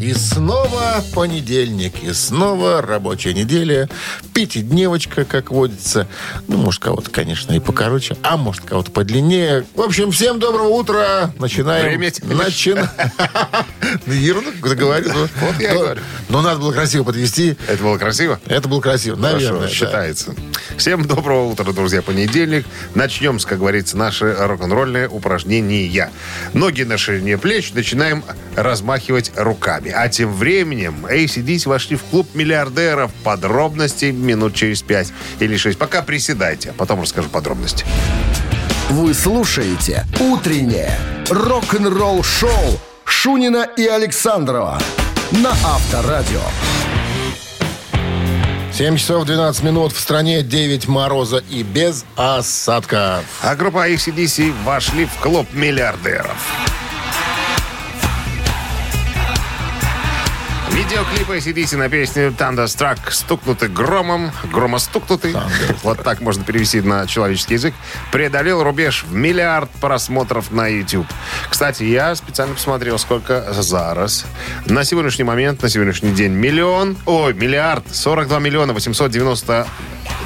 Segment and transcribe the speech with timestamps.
[0.00, 3.86] И снова понедельник, и снова рабочая неделя.
[4.32, 6.08] Пятидневочка, как водится.
[6.48, 9.66] Ну, может, кого-то, конечно, и покороче, а может, кого-то подлиннее.
[9.74, 11.32] В общем, всем доброго утра.
[11.38, 11.84] Начинаем.
[11.84, 12.88] Время Начинаем.
[14.06, 15.10] Ерунду говорю.
[15.12, 16.00] Вот я и говорю.
[16.30, 17.58] Но надо было красиво подвести.
[17.68, 18.40] Это было красиво?
[18.46, 19.68] Это было красиво, наверное.
[19.68, 20.34] Считается.
[20.78, 22.00] Всем доброго утра, друзья.
[22.00, 22.64] Понедельник.
[22.94, 26.10] Начнем с, как говорится, наши рок-н-ролльные упражнения.
[26.54, 27.74] Ноги на ширине плеч.
[27.74, 28.24] Начинаем
[28.56, 29.89] размахивать руками.
[29.90, 33.12] А тем временем ACDC вошли в клуб миллиардеров.
[33.24, 35.78] Подробности минут через пять или шесть.
[35.78, 37.84] Пока приседайте, а потом расскажу подробности.
[38.90, 40.98] Вы слушаете «Утреннее
[41.28, 44.80] рок-н-ролл-шоу» Шунина и Александрова
[45.30, 46.40] на Авторадио.
[48.72, 49.92] 7 часов 12 минут.
[49.92, 53.24] В стране 9 мороза и без осадков.
[53.42, 56.79] А группа ACDC вошли в клуб миллиардеров.
[60.90, 65.36] Видеоклипы ACDC на песню Thunderstruck стукнуты громом, громостукнутый,
[65.84, 67.74] вот так можно перевести на человеческий язык,
[68.10, 71.06] преодолел рубеж в миллиард просмотров на YouTube.
[71.48, 74.26] Кстати, я специально посмотрел, сколько зараз.
[74.66, 79.68] На сегодняшний момент, на сегодняшний день миллион, ой, миллиард, 42 миллиона 890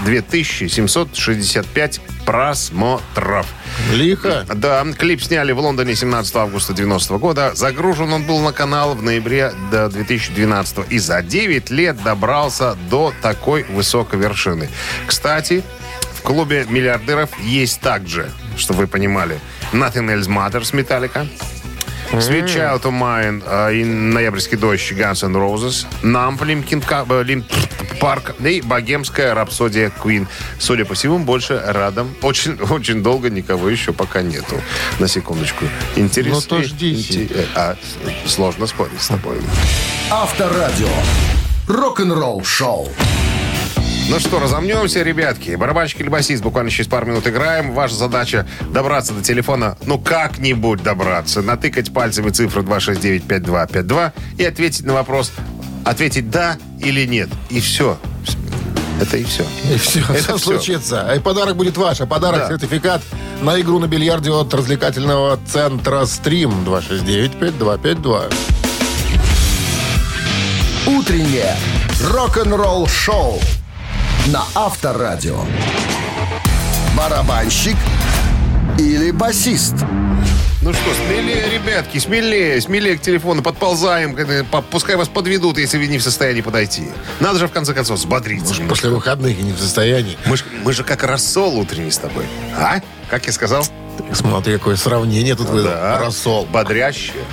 [0.05, 3.47] 2765 просмотров.
[3.93, 4.47] Лихо.
[4.55, 7.53] Да, клип сняли в Лондоне 17 августа 90 года.
[7.55, 13.13] Загружен он был на канал в ноябре до 2012 и за 9 лет добрался до
[13.23, 14.69] такой высокой вершины.
[15.07, 15.63] Кстати,
[16.13, 19.39] в клубе миллиардеров есть также, чтобы вы понимали,
[19.73, 21.27] Nothing Else Matters Metallica,
[22.21, 26.83] Sweet Child of Mine э, и Ноябрьский дождь Guns N' Roses, Numb Лимкин
[28.01, 30.27] Парк и Богемская рапсодия Queen.
[30.59, 32.15] Судя по всему, больше радом.
[32.23, 34.61] Очень, очень долго никого еще пока нету.
[34.99, 35.65] На секундочку.
[35.97, 36.41] Интересно.
[36.51, 37.25] Ну, то ждите.
[37.25, 37.77] Инте- А,
[38.27, 39.39] сложно спорить с тобой.
[40.11, 40.89] Авторадио.
[41.67, 42.89] Рок-н-ролл-шоу.
[44.11, 45.55] Ну что, разомнемся, ребятки.
[45.57, 47.73] Барабанщик или басист, буквально через пару минут играем.
[47.73, 54.93] Ваша задача добраться до телефона, ну как-нибудь добраться, натыкать пальцами цифру 269-5252 и ответить на
[54.93, 55.33] вопрос,
[55.85, 57.31] ответить да или нет.
[57.49, 57.99] И все.
[59.01, 59.45] Это и все.
[59.73, 60.39] И все, Это все всё.
[60.39, 61.13] случится.
[61.17, 62.01] И подарок будет ваш.
[62.01, 62.49] А подарок Да.
[62.49, 63.01] сертификат
[63.43, 68.33] на игру на бильярде от развлекательного центра «Стрим» 269-5252.
[70.87, 71.57] Утреннее
[72.13, 73.41] рок-н-ролл-шоу
[74.27, 75.45] на Авторадио.
[76.97, 77.77] Барабанщик
[78.79, 79.75] или басист?
[80.63, 85.89] Ну что, смелее, ребятки, смелее, смелее к телефону, подползаем, по- пускай вас подведут, если вы
[85.89, 86.85] не в состоянии подойти.
[87.21, 88.49] Надо же, в конце концов, взбодриться.
[88.55, 90.17] Может, после выходных и не в состоянии.
[90.25, 92.25] Мы, ж- мы же как рассол утренний с тобой.
[92.57, 92.81] А?
[93.11, 93.67] Как я сказал?
[94.13, 95.73] Смотри, какое сравнение тут выдал.
[95.73, 95.99] Да.
[95.99, 96.47] Рассол.
[96.47, 97.25] Бодрящие.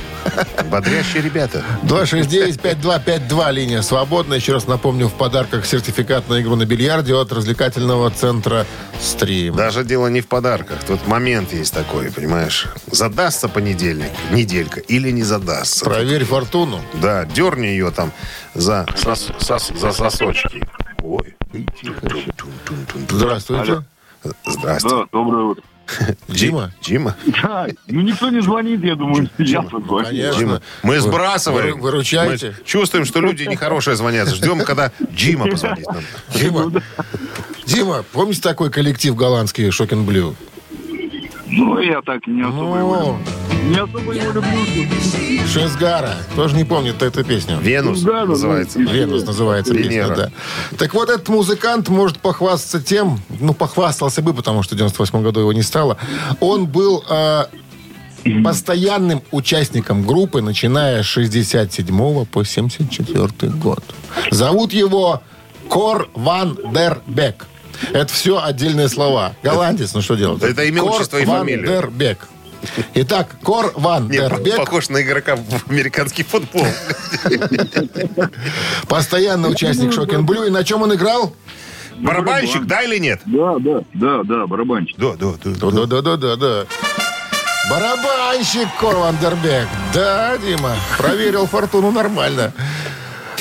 [0.69, 1.63] Бодрящие ребята.
[1.83, 4.35] 269-5252, линия свободна.
[4.35, 8.65] Еще раз напомню, в подарках сертификат на игру на бильярде от развлекательного центра
[8.99, 9.55] «Стрим».
[9.55, 10.83] Даже дело не в подарках.
[10.83, 12.67] Тут момент есть такой, понимаешь?
[12.91, 15.85] Задастся понедельник, неделька, или не задастся.
[15.85, 16.79] Проверь фортуну.
[17.01, 18.11] Да, дерни ее там
[18.53, 20.63] за, сос- сос- за сосочки.
[21.03, 21.35] Ой,
[21.81, 21.99] тихо.
[22.07, 23.05] Тун-тун-тун-тун.
[23.09, 23.83] Здравствуйте.
[24.23, 24.77] Да,
[25.11, 25.63] доброе утро.
[26.27, 26.71] Дима?
[26.81, 27.15] Дима?
[27.41, 30.05] Да, ну никто не звонит, я думаю, я позвоню.
[30.05, 30.39] Конечно.
[30.39, 30.61] Дима.
[30.83, 31.75] Мы сбрасываем.
[31.75, 32.55] вы- выручаете.
[32.59, 34.29] Мы чувствуем, что люди нехорошие звонят.
[34.29, 36.03] Ждем, когда Дима позвонит нам.
[36.35, 36.71] Дима,
[37.65, 40.35] Дима, помните такой коллектив голландский «Shocking Blue»?
[41.51, 43.69] Ну, я так не особо его Ну, люблю.
[43.69, 45.47] Не особо его люблю.
[45.47, 46.15] Шизгара.
[46.35, 47.57] Тоже не помнит эту песню.
[47.59, 48.25] Venus Да, да.
[48.27, 48.79] называется.
[48.79, 50.07] Venus называется Венера.
[50.09, 50.31] песня, да.
[50.77, 55.41] Так вот, этот музыкант может похвастаться тем, ну, похвастался бы, потому что в 98 году
[55.41, 55.97] его не стало.
[56.39, 57.45] Он был э,
[58.43, 63.83] постоянным участником группы, начиная с 67 по 74 год.
[64.31, 65.21] Зовут его
[65.67, 67.47] Кор Ван Дер Бек.
[67.93, 69.33] Это все отдельные слова.
[69.43, 70.43] Голландец, ну что делать?
[70.43, 71.67] Это имя, отчество и Ван фамилия.
[71.67, 72.27] Дер Бек.
[72.93, 76.65] Итак, Кор Ван Нет, похож на игрока в американский футбол.
[78.87, 80.43] Постоянный участник Shocking Blue.
[80.43, 81.33] И на чем он играл?
[81.97, 83.21] Барабанщик, да или нет?
[83.25, 84.97] Да, да, да, да, барабанщик.
[84.97, 85.71] Да, да, да.
[85.71, 86.65] Да-да-да-да-да.
[87.69, 89.67] Барабанщик Кор Ван Дер Бек.
[89.93, 92.53] Да, Дима, проверил фортуну нормально.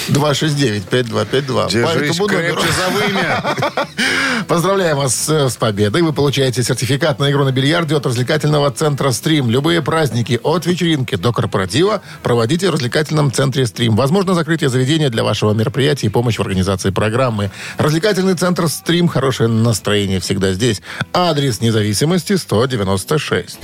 [0.09, 1.65] 269-5252.
[1.65, 2.39] По Держись номеру.
[2.39, 3.57] крепче за вымя.
[4.49, 6.03] Поздравляем вас э, с победой.
[6.03, 9.51] Вы получаете сертификат на игру на бильярде от развлекательного центра «Стрим».
[9.51, 13.97] Любые праздники от вечеринки до корпоратива проводите в развлекательном центре «Стрим».
[13.97, 17.51] Возможно, закрытие заведения для вашего мероприятия и помощь в организации программы.
[17.79, 19.09] Развлекательный центр «Стрим».
[19.09, 20.83] Хорошее настроение всегда здесь.
[21.13, 23.59] Адрес независимости 196.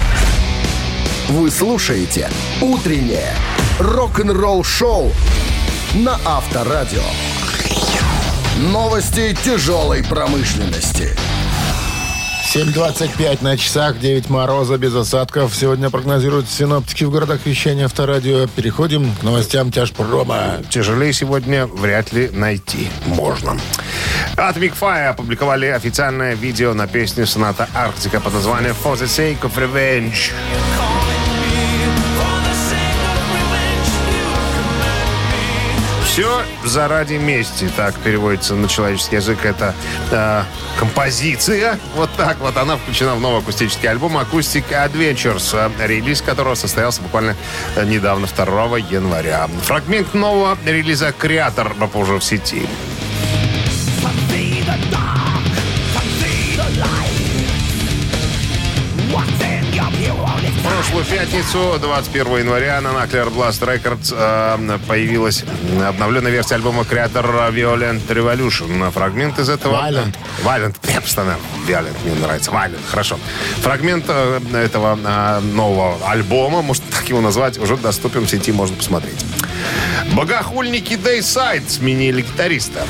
[1.28, 2.30] Вы слушаете
[2.60, 3.34] «Утреннее
[3.80, 5.12] рок-н-ролл-шоу»
[5.96, 7.02] на Авторадио.
[8.58, 11.16] Новости тяжелой промышленности.
[12.54, 15.54] 7.25 на часах, 9 мороза без осадков.
[15.54, 18.46] Сегодня прогнозируют синоптики в городах вещания Авторадио.
[18.46, 20.62] Переходим к новостям тяжпрома.
[20.68, 23.58] Тяжелее сегодня вряд ли найти можно.
[24.36, 29.54] Atomic Fire опубликовали официальное видео на песню соната Арктика под названием For the Sake of
[29.56, 30.32] Revenge.
[36.16, 39.44] Все заради мести, так переводится на человеческий язык.
[39.44, 39.74] Это
[40.10, 40.44] э,
[40.78, 46.54] композиция, вот так вот, она включена в новый акустический альбом Acoustic Adventures, э, релиз которого
[46.54, 47.36] состоялся буквально
[47.74, 49.46] э, недавно, 2 января.
[49.64, 52.66] Фрагмент нового релиза «Креатор» попозже в сети.
[60.66, 65.44] Прошлую пятницу, 21 января, на Nuclear Blast Records э, появилась
[65.86, 68.90] обновленная версия альбома Creator Violent Revolution.
[68.90, 69.76] Фрагмент из этого...
[69.76, 70.14] Violent.
[70.44, 71.00] Violent.
[71.00, 71.36] Постоянно
[71.66, 72.50] Violent мне нравится.
[72.50, 72.80] Violent.
[72.90, 73.18] Хорошо.
[73.62, 78.76] Фрагмент э, этого э, нового альбома, можно так его назвать, уже доступен в сети, можно
[78.76, 79.24] посмотреть.
[80.14, 82.86] Богохульники Dayside сменили гитариста.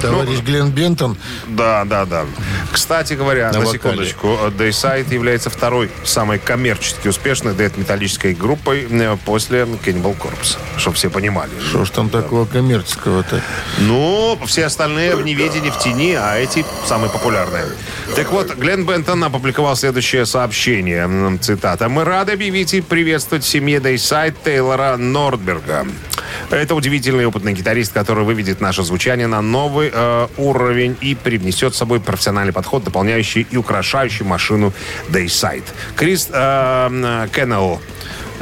[0.00, 1.16] Товарищ Глен Бентон.
[1.48, 2.26] Да, да, да.
[2.76, 3.78] Кстати говоря, На на, вокале.
[3.78, 4.28] секундочку,
[4.58, 10.58] Dayside является второй самой коммерчески успешной дэт-металлической группой э, после Cannibal Corpse.
[10.76, 11.50] Чтобы все понимали.
[11.66, 13.40] Что ж там такого коммерческого-то?
[13.78, 17.64] Ну, все остальные в неведении, в тени, а эти самые популярные.
[18.14, 21.38] Так вот, Глен Бентон опубликовал следующее сообщение.
[21.40, 21.88] Цитата.
[21.88, 25.86] «Мы рады объявить и приветствовать в семье Дейсайд Тейлора Нордберга.
[26.50, 31.78] Это удивительный опытный гитарист, который выведет наше звучание на новый э, уровень и привнесет с
[31.78, 34.72] собой профессиональный подход, дополняющий и украшающий машину
[35.08, 35.64] Dayside.
[35.96, 37.80] Крис э, э, Кеннелл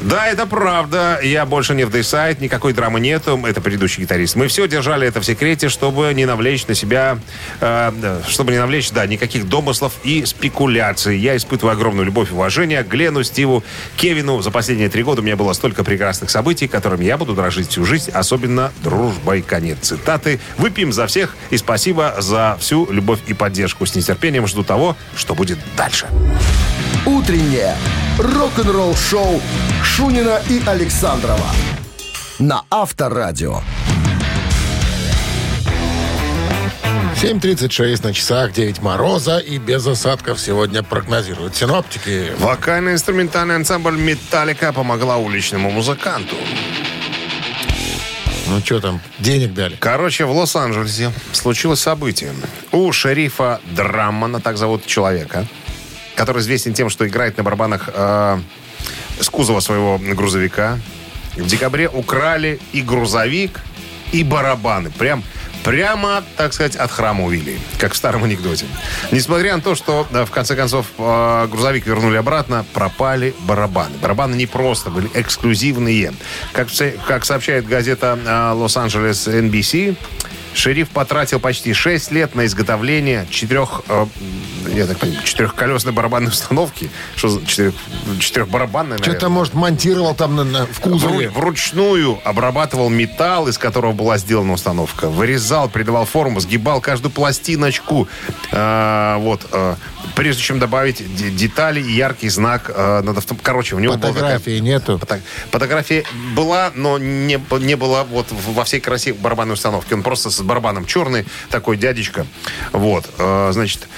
[0.00, 1.20] да, это правда.
[1.22, 3.40] Я больше не в Dayside, никакой драмы нету.
[3.46, 4.36] Это предыдущий гитарист.
[4.36, 7.18] Мы все держали это в секрете, чтобы не навлечь на себя,
[7.60, 11.18] э, чтобы не навлечь, да, никаких домыслов и спекуляций.
[11.18, 13.62] Я испытываю огромную любовь и уважение к Глену, Стиву,
[13.96, 14.42] Кевину.
[14.42, 17.84] За последние три года у меня было столько прекрасных событий, которыми я буду дрожить всю
[17.84, 19.42] жизнь, особенно дружбой.
[19.42, 20.40] Конец цитаты.
[20.58, 23.86] Выпьем за всех и спасибо за всю любовь и поддержку.
[23.86, 26.06] С нетерпением жду того, что будет дальше.
[27.06, 27.76] Утреннее
[28.18, 29.40] рок-н-ролл-шоу
[29.82, 31.50] Шунина и Александрова
[32.38, 33.60] на Авторадио.
[37.16, 42.32] 7.36 на часах, 9 мороза и без осадков сегодня прогнозируют синоптики.
[42.38, 46.36] Вокально-инструментальный ансамбль «Металлика» помогла уличному музыканту.
[48.46, 49.76] Ну что там, денег дали?
[49.80, 52.32] Короче, в Лос-Анджелесе случилось событие.
[52.72, 55.46] У шерифа Драммана, так зовут человека,
[56.14, 58.38] который известен тем, что играет на барабанах э,
[59.20, 60.78] с кузова своего грузовика,
[61.36, 63.60] в декабре украли и грузовик,
[64.12, 64.90] и барабаны.
[64.90, 65.24] Прям
[65.64, 68.66] Прямо, так сказать, от храма увели, как в старом анекдоте.
[69.12, 73.96] Несмотря на то, что, да, в конце концов, э, грузовик вернули обратно, пропали барабаны.
[73.96, 76.12] Барабаны не просто были эксклюзивные.
[76.52, 76.68] Как,
[77.08, 79.96] как сообщает газета э, Лос-Анджелес NBC,
[80.54, 84.06] шериф потратил почти 6 лет на изготовление четырех, э,
[84.72, 86.90] я так понимаю, четырехколесной барабанной установки.
[87.16, 87.74] Что за четырех,
[88.20, 89.28] четырехбарабанной, Что-то, наверное?
[89.30, 91.26] может, монтировал там на- на- в кузове.
[91.26, 95.08] Вру- Вручную обрабатывал металл, из которого была сделана установка.
[95.08, 98.08] Вырезал, придавал форму, сгибал каждую пластиночку.
[98.52, 99.46] А, вот.
[99.52, 99.76] а,
[100.14, 103.36] прежде чем добавить де- детали и яркий знак а, над авто...
[103.42, 104.98] Короче, у него была такая- Фотографии нету.
[104.98, 105.20] Фото-
[105.50, 109.92] Фотография была, но не, не было вот во всей красе барабанной установки.
[109.94, 112.26] Он просто барабаном черный, такой дядечка.
[112.72, 113.08] Вот.
[113.18, 113.88] Э, Значит,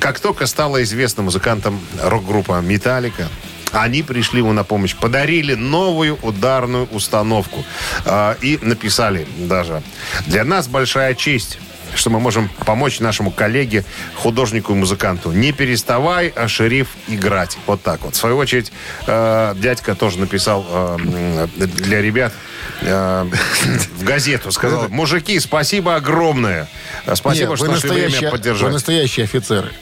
[0.00, 3.28] как только стало известно музыкантам рок-группа «Металлика»,
[3.72, 7.64] они пришли ему на помощь, подарили новую ударную установку
[8.04, 9.82] Э, и написали даже
[10.26, 11.58] «Для нас большая честь,
[11.94, 13.84] что мы можем помочь нашему коллеге,
[14.14, 15.30] художнику и музыканту.
[15.32, 17.58] Не переставай, а шериф играть.
[17.66, 18.14] Вот так вот.
[18.14, 18.72] В свою очередь,
[19.06, 22.36] э, дядька тоже написал э, м, для ребят э,
[23.98, 24.52] в газету.
[24.52, 26.68] Сказал, мужики, спасибо огромное.
[27.14, 28.72] Спасибо, что нашли время настоящие, вы поддержать.
[28.72, 29.72] настоящие офицеры.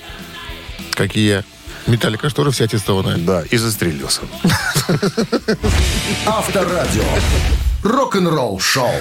[0.93, 1.45] Как и я.
[1.87, 3.17] Металлика, что же вся аттестованная.
[3.17, 4.23] Да, и застрелился.
[6.27, 7.05] Авторадио.
[7.83, 8.93] Рок-н-ролл шоу.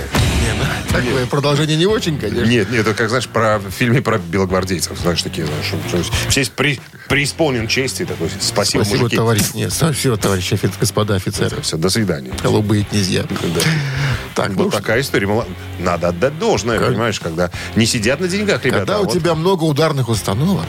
[0.91, 2.45] Такое продолжение не очень, конечно.
[2.49, 4.97] Нет, нет, это как, знаешь, про, в фильме про белогвардейцев.
[4.97, 8.05] Знаешь, такие, знаешь, что- что все есть при, преисполнен чести.
[8.05, 9.17] Такой, спасибо, Спасибо, мужики.
[9.17, 9.41] товарищ.
[9.53, 11.61] Нет, спасибо, товарищи офи- господа офицеры.
[11.61, 12.31] Все, до свидания.
[12.41, 13.23] Голубые князья.
[13.29, 13.61] Да.
[14.35, 15.27] Так, ну Вот что, такая история.
[15.27, 15.45] Мало-
[15.79, 18.79] Надо отдать должное, понимаешь, когда не сидят на деньгах, ребята.
[18.79, 20.65] когда а у вот тебя много ударных установок,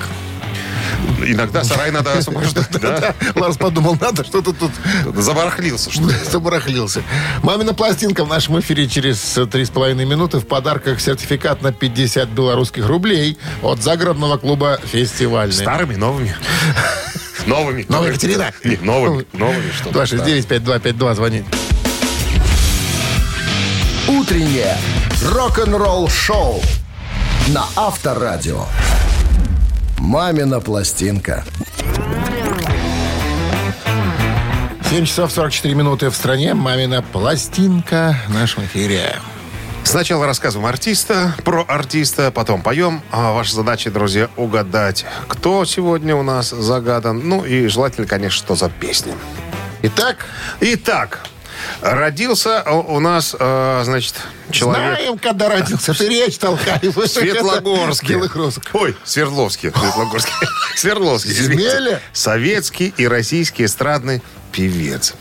[1.26, 3.14] Иногда сарай надо освобождать, да?
[3.34, 4.72] Ларс подумал, надо что-то тут
[5.14, 6.14] Забарахлился, что ли?
[6.30, 7.02] забарахлился.
[7.42, 10.38] Мамина пластинка в нашем эфире через э, три с половиной минуты.
[10.38, 15.54] В подарках сертификат на 50 белорусских рублей от загородного клуба «Фестивальный».
[15.54, 16.34] Старыми, новыми.
[17.46, 17.86] Новыми.
[17.88, 18.52] Новая Екатерина.
[18.64, 19.26] Не, новыми.
[19.32, 21.44] Новыми, что 269-5252, звонит.
[24.08, 24.76] Утреннее
[25.24, 26.60] рок-н-ролл шоу
[27.48, 28.66] на Авторадио.
[30.00, 31.44] Мамина пластинка.
[34.88, 36.54] 7 часов 44 минуты в стране.
[36.54, 39.20] Мамина пластинка в нашем эфире.
[39.84, 43.02] Сначала рассказываем артиста, про артиста, потом поем.
[43.10, 47.20] А ваша задача, друзья, угадать, кто сегодня у нас загадан.
[47.28, 49.12] Ну и желательно, конечно, что за песня.
[49.82, 50.26] Итак,
[50.60, 51.26] Итак,
[51.80, 54.14] родился у нас, э, значит,
[54.50, 54.98] человек...
[54.98, 55.94] знаем, когда родился.
[55.94, 56.34] Ты речь.
[56.34, 58.06] Светлогорске.
[58.06, 58.64] Белых розок.
[58.72, 59.70] Ой, Свердловский.
[59.70, 60.32] Светлогорский.
[60.76, 61.32] Свердловский.
[61.32, 62.00] извините.
[62.12, 65.14] Советский и российский эстрадный певец.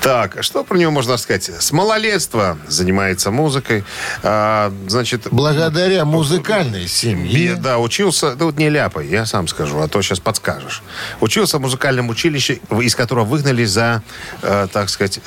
[0.00, 1.44] Так, что про него можно сказать?
[1.44, 3.84] С малолетства занимается музыкой.
[4.22, 7.54] А, значит, Благодаря музыкальной семье.
[7.54, 10.82] да, учился, да вот не ляпай, я сам скажу, а то сейчас подскажешь.
[11.20, 14.02] Учился в музыкальном училище, из которого выгнали за,
[14.42, 15.20] э, так сказать,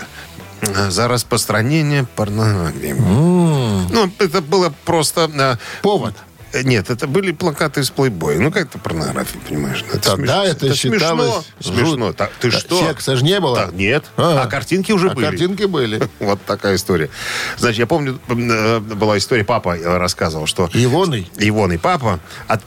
[0.61, 2.93] за распространение порнографии.
[2.93, 5.29] Ну, это было просто...
[5.33, 6.15] э, Повод.
[6.53, 8.37] э, Нет, это были плакаты из плейбоя.
[8.39, 9.83] Ну, как это порнография, понимаешь?
[9.87, 11.77] Ну, Это Тогда смеш- это считалось Смешно.
[11.85, 12.13] Смешно.
[12.13, 12.79] Так, ты Да, что?
[12.79, 13.55] секса ж не было?
[13.57, 14.05] Так, нет.
[14.17, 14.43] А.
[14.43, 15.25] А, картинки уже А были.
[15.25, 16.01] картинки были.
[16.19, 17.09] Вот такая история.
[17.57, 21.29] Значит, я помню, э, была история, папа э, рассказывал, что Ивоной.
[21.37, 22.63] Ивон папа, от-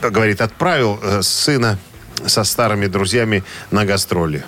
[0.00, 1.78] говорит, отправил э, сына
[2.26, 4.44] со старыми друзьями на гастроли.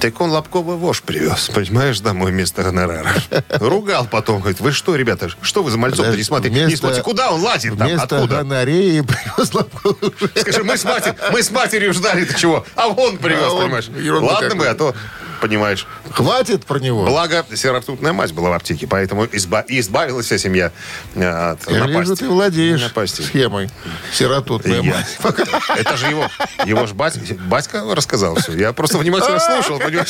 [0.00, 3.10] Так он лобковый вож привез, понимаешь, домой вместо гонорара.
[3.50, 6.54] Ругал потом, говорит, вы что, ребята, что вы за мальцов не смотрите?
[6.54, 8.36] Не вместо- смотрите, куда он лазит там, Вместо откуда?
[8.36, 10.14] гонореи привез лобковую.
[10.40, 12.64] Скажи, мы с, матер- мы с матерью ждали, ты чего?
[12.76, 13.88] А он привез, А он понимаешь?
[14.22, 14.70] Ладно какую.
[14.70, 14.94] а то,
[15.38, 15.86] понимаешь.
[16.10, 17.04] Хватит про него.
[17.04, 20.72] Благо, серотутная мать была в аптеке, поэтому изба- избавилась вся семья
[21.14, 22.14] э, от Я вижу, напасти.
[22.16, 23.22] ты владеешь Напасти.
[23.22, 23.70] схемой.
[24.12, 25.18] Сиротутная Я- мать.
[25.76, 26.28] Это же его,
[26.64, 28.52] его ж батя, батька рассказал все.
[28.56, 30.08] Я просто внимательно слушал, мать.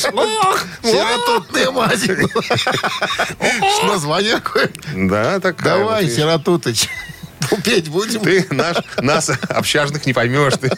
[2.03, 4.69] Что Название какое?
[4.95, 6.17] Да, такая вот, Давай, видишь.
[6.17, 6.89] Сиротутыч.
[7.63, 8.21] Петь будем?
[8.21, 10.53] Ты наш, нас, общажных, не поймешь.
[10.59, 10.69] Ты,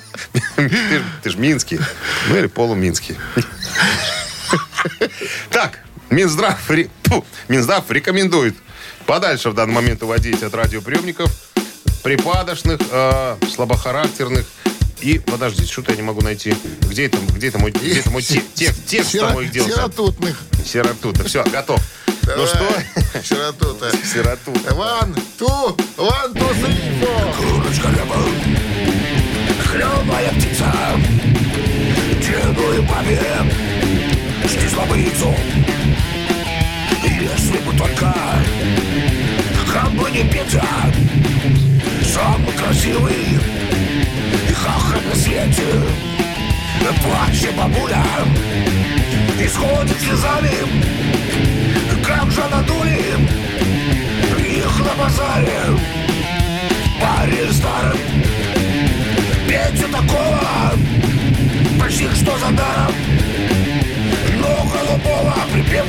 [0.55, 1.79] ты, ты ж Минский.
[2.29, 3.17] Ну, или полуминский.
[5.49, 6.59] Так, Минздрав,
[7.03, 8.55] тьфу, Минздрав рекомендует
[9.05, 11.31] подальше в данный момент уводить от радиоприемников
[12.03, 14.45] припадочных, э, слабохарактерных
[15.01, 16.55] и, подождите, что-то я не могу найти.
[16.81, 19.65] Где это, где это мой, где это мой те- текст, текст Сиро- там моих дел?
[19.67, 20.39] Сиротутных.
[20.65, 21.23] Сиротута.
[21.23, 21.79] Все, готов.
[22.07, 22.47] Ну Давай.
[22.47, 23.23] что?
[23.23, 23.91] Сиротута.
[24.05, 24.73] Сиротута.
[24.75, 27.33] One, two, one, two, three, four.
[29.65, 30.71] Хлебная птица
[32.19, 33.80] Деду и
[34.91, 35.33] бы яйцо
[37.03, 38.13] Если бы только
[39.71, 40.63] Как бы не Петя
[42.03, 43.39] Самый красивый
[44.49, 45.63] И хахаль на свете
[47.03, 48.03] Плачет бабуля
[49.39, 50.51] Исходит слезами
[52.05, 53.15] Как же надули
[54.37, 55.61] Их на базаре.
[56.99, 57.97] Парень старым
[59.47, 60.73] Петю такого
[61.79, 63.20] Почти что за даром
[64.81, 65.85] голубого припев.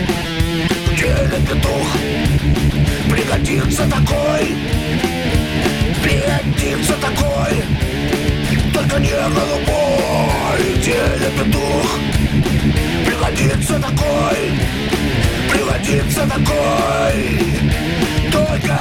[0.96, 1.88] Делит петух
[3.10, 4.56] Пригодится такой.
[6.02, 7.64] Пригодится такой.
[8.72, 11.98] Только не голубой Делит петух
[13.06, 14.52] Пригодится такой.
[15.50, 17.14] Пригодится такой.
[18.30, 18.78] Только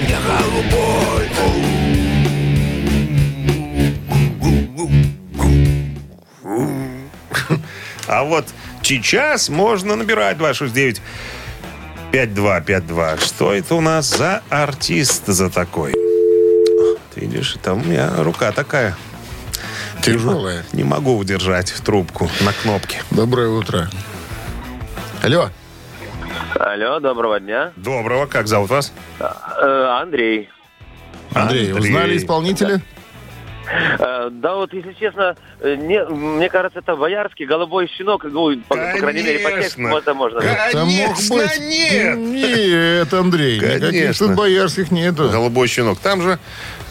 [0.00, 1.04] не голубой.
[8.06, 8.46] А вот
[8.84, 11.00] сейчас можно набирать 269
[12.12, 13.16] 5252.
[13.18, 15.92] Что это у нас за артист за такой?
[17.14, 18.96] Ты видишь, там у меня рука такая.
[20.02, 20.64] Тяжелая.
[20.72, 23.02] Не могу удержать трубку на кнопке.
[23.10, 23.88] Доброе утро.
[25.22, 25.48] Алло.
[26.58, 27.72] Алло, доброго дня.
[27.76, 28.92] Доброго, как зовут вас?
[29.18, 30.50] Э, Андрей.
[31.32, 31.72] Андрей, Андрей.
[31.72, 32.76] узнали исполнителя?
[32.76, 32.80] Э,
[34.30, 38.24] Да вот, если честно, э, не, мне кажется, это боярский голубой щенок.
[38.24, 39.98] Ну, по, по крайней мере, по тексту Конечно.
[39.98, 40.38] это можно.
[40.40, 41.58] Это мог Конечно, быть.
[41.60, 42.18] нет.
[42.18, 44.26] Нет, Андрей, никаких Конечно.
[44.26, 45.28] тут боярских нету.
[45.30, 45.98] Голубой щенок.
[46.00, 46.38] Там же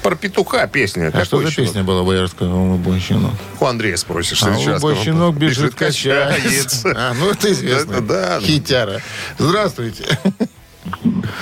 [0.01, 1.11] про петуха песня.
[1.13, 1.67] А что Какой за щенок?
[1.69, 3.31] песня была боярская «Голубой щенок»?
[3.59, 4.41] У Андрея спросишь.
[4.43, 6.91] А сейчас голубой щенок бежит, качается.
[6.95, 7.93] А, ну это известно.
[7.93, 8.39] Это да.
[8.41, 9.01] Хитяра.
[9.37, 10.03] Здравствуйте.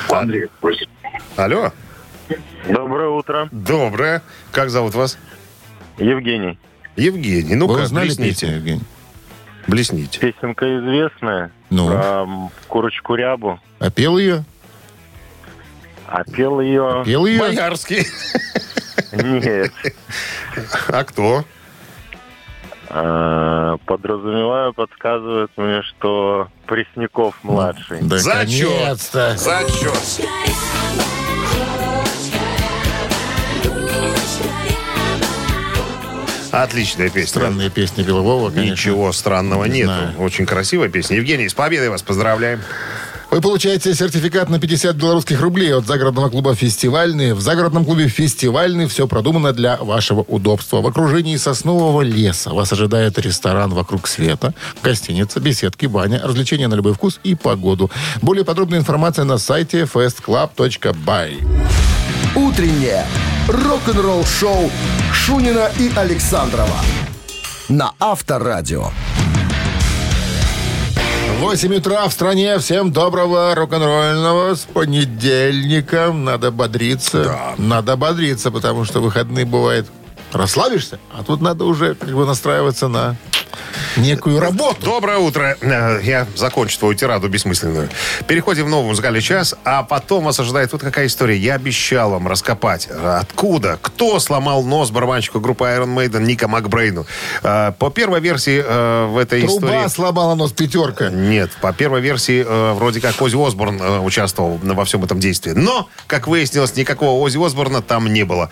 [0.10, 0.90] Андрей, просит.
[1.36, 1.72] Алло.
[2.70, 3.50] Доброе утро.
[3.52, 4.22] Доброе.
[4.52, 5.18] Как зовут вас?
[5.98, 6.58] Евгений.
[6.96, 7.56] Евгений.
[7.56, 8.24] Ну Вы как, блесните.
[8.30, 8.82] песню, Евгений?
[9.68, 10.20] Блесните.
[10.20, 11.52] Песенка известная.
[11.70, 11.88] Ну?
[11.88, 12.28] Про
[12.68, 13.60] курочку рябу.
[13.80, 14.44] А пел ее?
[16.08, 17.04] А пел ее...
[17.06, 17.40] Пел ее?
[17.40, 18.06] Боярский.
[19.14, 19.72] Нет.
[20.90, 21.46] А кто?
[22.90, 28.00] А, Подразумеваю, подсказывает мне, что Пресняков младший.
[28.02, 29.00] Да, Зачет.
[29.00, 30.28] Зачет.
[36.52, 37.28] Отличная песня.
[37.30, 38.72] Странные песни Белового, конечно.
[38.72, 39.86] Ничего странного Не нет.
[39.86, 40.14] знаю.
[40.20, 41.18] Очень красивая песня.
[41.18, 42.62] Евгений, с победой вас поздравляем.
[43.32, 47.34] Вы получаете сертификат на 50 белорусских рублей от загородного клуба «Фестивальный».
[47.34, 50.82] В загородном клубе «Фестивальный» все продумано для вашего удобства.
[50.82, 54.54] В окружении соснового леса вас ожидает ресторан «Вокруг света»,
[54.84, 57.90] гостиница, беседки, баня, развлечения на любой вкус и погоду.
[58.22, 61.48] Более подробная информация на сайте festclub.by.
[62.36, 63.06] Утреннее
[63.48, 64.72] рок-н-ролл-шоу
[65.14, 66.78] Шунина и Александрова
[67.70, 68.88] на Авторадио.
[71.40, 72.60] 8 утра в стране.
[72.60, 74.56] Всем доброго рок-н-ролльного.
[74.56, 76.24] С понедельником.
[76.24, 77.56] Надо бодриться.
[77.58, 79.88] Надо бодриться, потому что выходные бывает
[80.34, 83.16] расслабишься, а тут надо уже как бы настраиваться на
[83.98, 84.82] некую работу.
[84.86, 85.58] Доброе утро.
[85.62, 87.90] Э, Я закончу твою тираду бессмысленную.
[88.28, 91.38] Переходим в новый музыкальный час, а потом вас ожидает вот какая история.
[91.38, 92.88] Я обещал вам раскопать.
[92.88, 93.78] Откуда?
[93.82, 97.06] Кто сломал нос барабанщику группы Iron Maiden Ника Макбрейну?
[97.44, 99.88] Э, По первой версии э, в этой Труба истории...
[99.90, 101.10] сломала нос пятерка.
[101.10, 105.52] Нет, по первой версии, э, вроде как Ози Осборн э, участвовал во всем этом действии.
[105.52, 108.50] Но, как выяснилось, никакого Ози Осборна там не было.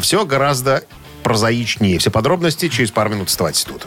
[0.00, 0.82] все гораздо
[1.22, 1.98] прозаичнее.
[1.98, 3.86] Все подробности через пару минут оставайтесь тут.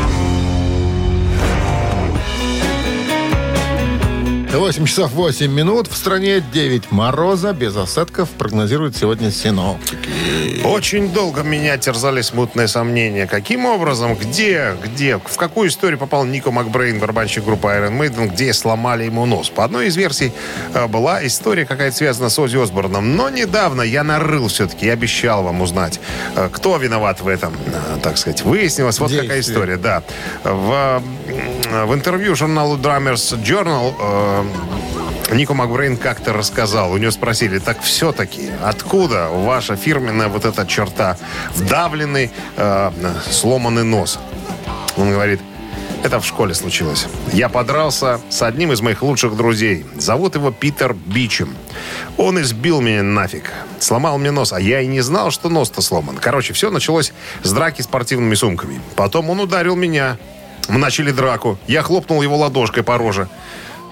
[4.53, 5.87] 8 часов 8 минут.
[5.87, 7.53] В стране 9 мороза.
[7.53, 10.09] Без осадков прогнозируют сегодня синоптики.
[10.65, 13.27] Очень долго меня терзали смутные сомнения.
[13.27, 18.53] Каким образом, где, где, в какую историю попал Нико Макбрейн, барабанщик группы Iron Maiden, где
[18.53, 19.49] сломали ему нос?
[19.49, 20.33] По одной из версий
[20.73, 23.15] э, была история какая-то связана с Ози Осборном.
[23.15, 26.01] Но недавно я нарыл все-таки и обещал вам узнать,
[26.35, 28.41] э, кто виноват в этом, э, так сказать.
[28.41, 29.55] Выяснилось, вот какая Действие.
[29.55, 30.03] история, да.
[30.43, 31.01] В,
[31.85, 34.40] в интервью журналу Drummers Journal
[35.31, 36.91] Нико Макбрейн как-то рассказал.
[36.91, 41.17] У него спросили, так все-таки, откуда ваша фирменная вот эта черта?
[41.55, 42.91] Вдавленный, э,
[43.29, 44.19] сломанный нос.
[44.97, 45.39] Он говорит,
[46.03, 47.05] это в школе случилось.
[47.31, 49.85] Я подрался с одним из моих лучших друзей.
[49.95, 51.55] Зовут его Питер Бичем.
[52.17, 53.51] Он избил меня нафиг.
[53.79, 56.17] Сломал мне нос, а я и не знал, что нос-то сломан.
[56.17, 58.81] Короче, все началось с драки спортивными сумками.
[58.95, 60.17] Потом он ударил меня.
[60.67, 61.59] Мы начали драку.
[61.67, 63.29] Я хлопнул его ладошкой по роже.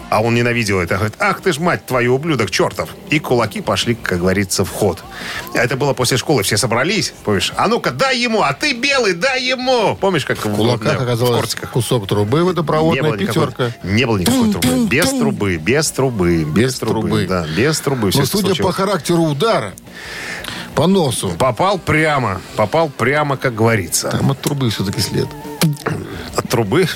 [0.09, 0.95] А он ненавидел это.
[0.95, 2.89] Говорит, ах ты ж, мать твою, ублюдок, чертов.
[3.11, 5.03] И кулаки пошли, как говорится, в ход.
[5.53, 6.41] Это было после школы.
[6.43, 7.13] Все собрались.
[7.23, 7.53] Помнишь?
[7.55, 9.95] А ну-ка, дай ему, а ты белый, дай ему.
[9.95, 13.71] Помнишь, как В кулаках оказалось кусок трубы Не водопроводная никакой, пятерка.
[13.83, 14.87] не было никакой трубы.
[14.87, 17.01] Без трубы, без трубы, без, Без трубы.
[17.01, 17.25] трубы.
[17.27, 18.11] Да, без трубы.
[18.13, 19.73] Но судя по характеру удара,
[20.75, 24.09] по носу, Попал прямо, попал прямо, как говорится.
[24.09, 25.27] там от трубы все-таки след.
[26.35, 26.87] От трубы?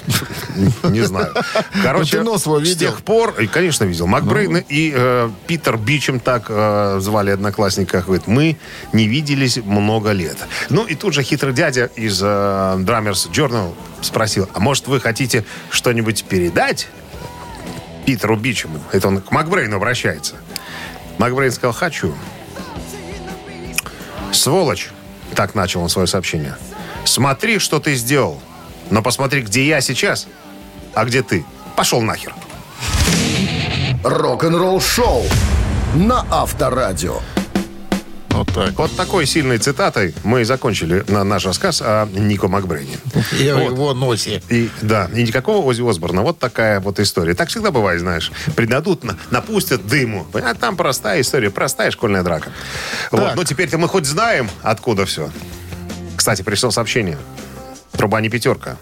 [0.84, 1.34] Не знаю.
[1.82, 4.08] Короче, Ну, ты нос его с тех пор, и, конечно, видел.
[4.08, 8.58] Макбрейн и э, Питер Бичем, так э, звали одноклассника, говорит, мы
[8.93, 10.38] не виделись много лет.
[10.69, 15.43] Ну, и тут же хитрый дядя из э, Drummers Journal спросил, а может, вы хотите
[15.69, 16.88] что-нибудь передать
[18.06, 18.80] Питеру Бичему?
[18.91, 20.36] Это он к Макбрейну обращается.
[21.17, 22.13] Макбрейн сказал, хочу.
[24.32, 24.89] Сволочь,
[25.36, 26.56] так начал он свое сообщение.
[27.06, 28.41] Смотри, что ты сделал.
[28.93, 30.27] Но посмотри, где я сейчас,
[30.93, 31.43] а где ты.
[31.75, 32.32] Пошел нахер.
[34.03, 35.23] Рок-н-ролл-шоу
[35.95, 37.19] на Авторадио.
[38.29, 38.77] Вот так.
[38.77, 42.97] Вот такой сильной цитатой мы и закончили на наш рассказ о Нико Макбрейне.
[43.39, 43.71] И о Вот.
[43.71, 44.43] его носе.
[44.49, 46.21] И, да, и никакого Ози Осборна.
[46.21, 47.34] Вот такая вот история.
[47.34, 48.32] Так всегда бывает, знаешь.
[48.56, 50.27] Придадут, на- напустят дыму.
[50.36, 52.51] А там простая история, простая школьная драка.
[53.12, 53.36] Вот.
[53.36, 55.32] Но теперь-то мы хоть знаем, откуда все.
[56.15, 57.17] Кстати, пришло сообщение.
[57.97, 58.77] Труба не пятерка.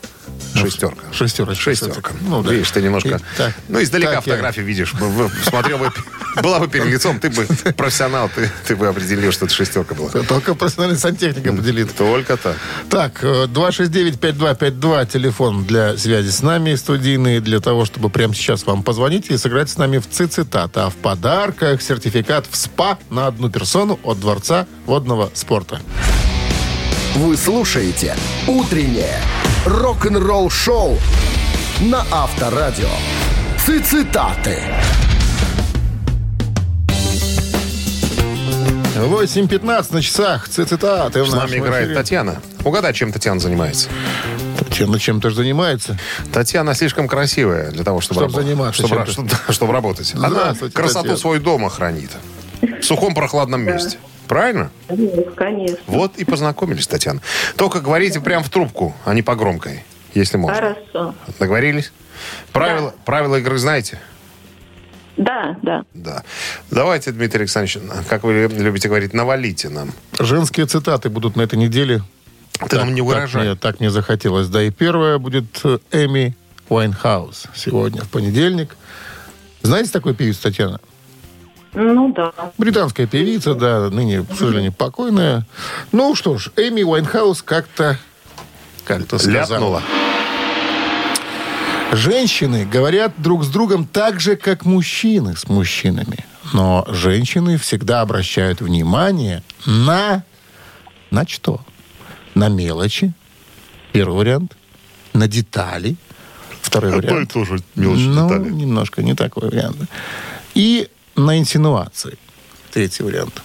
[0.53, 1.05] Шестерка.
[1.13, 1.63] Шестерочка.
[1.63, 2.11] Шестерка.
[2.21, 2.51] Ну, да.
[2.51, 3.09] Видишь, ты немножко...
[3.09, 4.93] И так- ну, издалека так я- фотографию видишь.
[4.93, 5.89] Б- б- Смотрел бы,
[6.43, 7.45] была бы перед лицом, ты бы
[7.77, 10.09] профессионал, ты, ты бы определил, что это шестерка была.
[10.09, 11.95] Только профессиональный сантехник определит.
[11.95, 12.57] Только так.
[12.89, 18.83] Так, э, 269-5252, телефон для связи с нами, студийный, для того, чтобы прямо сейчас вам
[18.83, 20.75] позвонить и сыграть с нами в цитат.
[20.77, 25.79] А в подарках сертификат в СПА на одну персону от Дворца водного спорта.
[27.15, 28.15] Вы слушаете
[28.47, 29.17] «Утреннее
[29.65, 30.97] рок-н-ролл-шоу»
[31.81, 32.89] на Авторадио.
[33.57, 34.57] Цитаты.
[38.95, 40.47] 8.15 на часах.
[40.47, 41.95] Цитаты в С нами играет эфире.
[41.95, 42.41] Татьяна.
[42.63, 43.89] Угадай, чем Татьяна занимается.
[44.59, 45.97] Татьяна чем-то же занимается.
[46.31, 50.13] Татьяна слишком красивая для того, чтобы, Чтоб рабо- заниматься чтобы, чтобы- да, чтобы работать.
[50.15, 51.17] Она красоту Татьяна.
[51.17, 52.11] свой дома хранит.
[52.61, 53.97] В сухом прохладном месте.
[54.27, 54.71] Правильно?
[54.87, 55.77] Конечно, конечно.
[55.87, 57.21] Вот и познакомились, Татьяна.
[57.57, 60.55] Только говорите прям в трубку, а не по громкой, если можно.
[60.55, 61.15] Хорошо.
[61.39, 61.91] Договорились?
[62.51, 63.99] Правила, правила игры знаете?
[65.17, 65.83] Да, да.
[65.93, 66.23] Да.
[66.69, 69.91] Давайте, Дмитрий Александрович, как вы любите говорить, навалите нам.
[70.17, 72.01] Женские цитаты будут на этой неделе.
[72.69, 73.43] Ты нам не так угрожай.
[73.43, 74.47] мне, так мне захотелось.
[74.47, 76.35] Да, и первая будет э, Эми
[76.69, 78.77] Уайнхаус сегодня, в понедельник.
[79.61, 80.79] Знаете такую певицу, Татьяна?
[81.73, 82.33] Ну да.
[82.57, 85.45] Британская певица, да, ныне, к сожалению, покойная.
[85.91, 87.97] Ну что ж, Эми Уайнхаус как-то
[88.83, 89.81] как-то сказала.
[91.91, 96.25] Женщины говорят друг с другом так же, как мужчины с мужчинами.
[96.53, 100.23] Но женщины всегда обращают внимание на...
[101.09, 101.61] На что?
[102.33, 103.13] На мелочи.
[103.91, 104.55] Первый вариант.
[105.13, 105.97] На детали.
[106.61, 107.33] Второй вариант.
[107.33, 108.49] тоже мелочи ну, детали.
[108.49, 109.77] немножко не такой вариант.
[110.55, 112.17] И на инсинуации.
[112.71, 113.41] Третий вариант.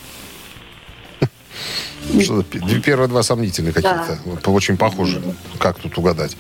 [2.50, 4.18] Пи- Первые два сомнительные какие-то.
[4.24, 5.20] Вот Очень похожи.
[5.59, 6.37] Как тут угадать?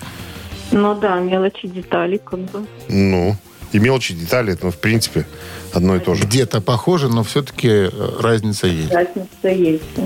[0.70, 2.66] Ну да, мелочи, детали как бы.
[2.88, 3.36] Ну,
[3.72, 5.26] и мелочи, детали, это, ну, в принципе,
[5.72, 6.24] одно и то же.
[6.24, 8.92] Где-то похоже, но все-таки разница есть.
[8.92, 9.82] Разница есть.
[9.96, 10.02] да?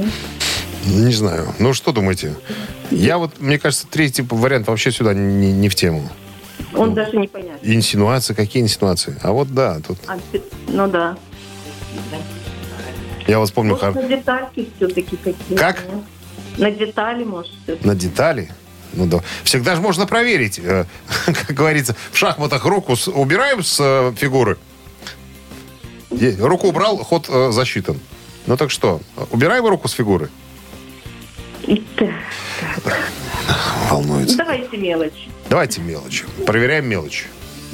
[0.86, 1.54] Не знаю.
[1.58, 2.34] Ну, что думаете?
[2.90, 6.08] Я вот, мне кажется, третий вариант вообще сюда не, не в тему.
[6.74, 7.58] Он даже не понятен.
[7.62, 9.16] Инсинуации, какие инсинуации?
[9.22, 10.18] А вот да, тут А,
[10.70, 11.16] ну да.
[13.26, 15.54] я вас помню Может, хор- на детальки все-таки какие-то.
[15.56, 15.84] Как?
[16.58, 17.86] На детали, может, всё-таки.
[17.86, 18.50] на детали.
[18.92, 19.20] Ну да.
[19.44, 20.58] Всегда же можно проверить.
[20.62, 20.84] э,
[21.26, 24.58] Как говорится, в шахматах руку с- убираем с э, фигуры.
[26.10, 27.98] Е- Руку убрал, ход э, засчитан.
[28.46, 30.28] Ну так что, убираем руку с фигуры?
[33.88, 34.36] Волнуется.
[34.36, 35.28] Давайте мелочи.
[35.48, 36.24] Давайте мелочи.
[36.46, 37.26] Проверяем мелочи.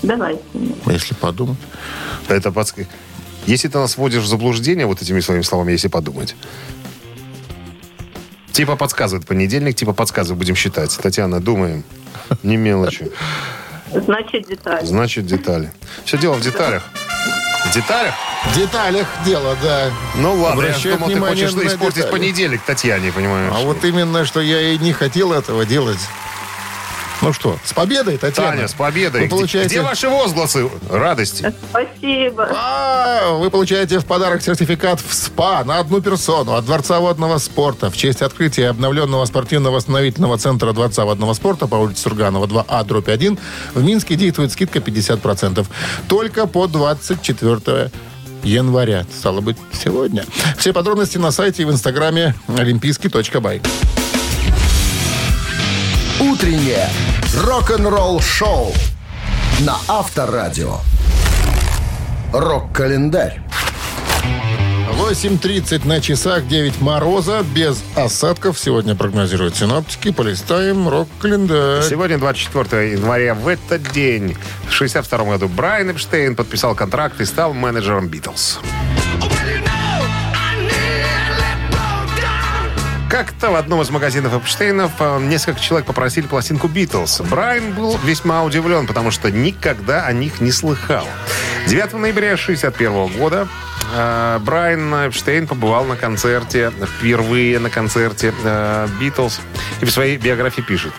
[0.06, 0.80] Давайте мелочи.
[0.86, 1.58] Если подумать.
[2.28, 2.86] Это подск-
[3.46, 6.34] Если ты нас вводишь в заблуждение вот этими своими словами, если подумать.
[8.52, 10.96] Типа подсказывает понедельник, типа подсказывает, будем считать.
[11.02, 11.84] Татьяна, думаем.
[12.42, 13.10] Не мелочи.
[13.92, 14.84] Значит, детали.
[14.86, 15.72] Значит, детали.
[16.04, 16.82] Все дело в деталях.
[17.70, 18.14] В деталях?
[18.52, 19.90] В деталях дело, да.
[20.16, 22.12] Ну ладно, я Обращает думал, ты хочешь на испортить детали.
[22.12, 23.52] понедельник Татьяне, понимаешь?
[23.54, 25.98] А вот именно, что я и не хотел этого делать.
[27.22, 28.50] Ну что, с победой, Татьяна.
[28.52, 29.22] Таня, с победой.
[29.22, 29.68] Вы Где- получаете...
[29.68, 31.52] Где ваши возгласы радости?
[31.70, 32.48] Спасибо.
[32.54, 37.90] А, Вы получаете в подарок сертификат в СПА на одну персону от Дворца водного спорта
[37.90, 43.38] в честь открытия обновленного спортивно-восстановительного центра Дворца водного спорта по улице Сурганова 2А, дробь 1.
[43.74, 45.66] В Минске действует скидка 50%.
[46.08, 47.90] Только по 24
[48.44, 49.04] января.
[49.18, 50.24] Стало быть, сегодня.
[50.58, 53.62] Все подробности на сайте и в инстаграме олимпийский.бай.
[56.18, 56.88] Утреннее
[57.44, 58.72] рок-н-ролл-шоу
[59.60, 60.78] на Авторадио.
[62.32, 63.42] Рок-календарь.
[64.92, 68.58] 8.30 на часах, 9 мороза, без осадков.
[68.58, 70.10] Сегодня прогнозируют синоптики.
[70.10, 71.82] Полистаем рок-календарь.
[71.82, 73.34] Сегодня 24 января.
[73.34, 74.38] В этот день,
[74.70, 78.60] в 62 году, Брайан Эпштейн подписал контракт и стал менеджером Битлз.
[83.08, 87.20] Как-то в одном из магазинов Эпштейнов э, несколько человек попросили пластинку Битлз.
[87.20, 91.06] Брайан был весьма удивлен, потому что никогда о них не слыхал.
[91.68, 93.48] 9 ноября 1961 года
[93.92, 99.40] Брайан Эпштейн побывал на концерте, впервые на концерте э, Битлз.
[99.80, 100.92] И в своей биографии пишет.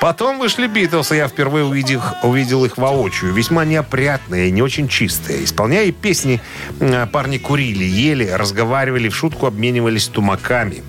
[0.00, 3.32] Потом вышли Битлз, и я впервые увидел, увидел их воочию.
[3.32, 5.44] Весьма неопрятные, не очень чистые.
[5.44, 6.40] Исполняя песни,
[6.80, 10.82] э, парни курили, ели, разговаривали, в шутку обменивались тумаками.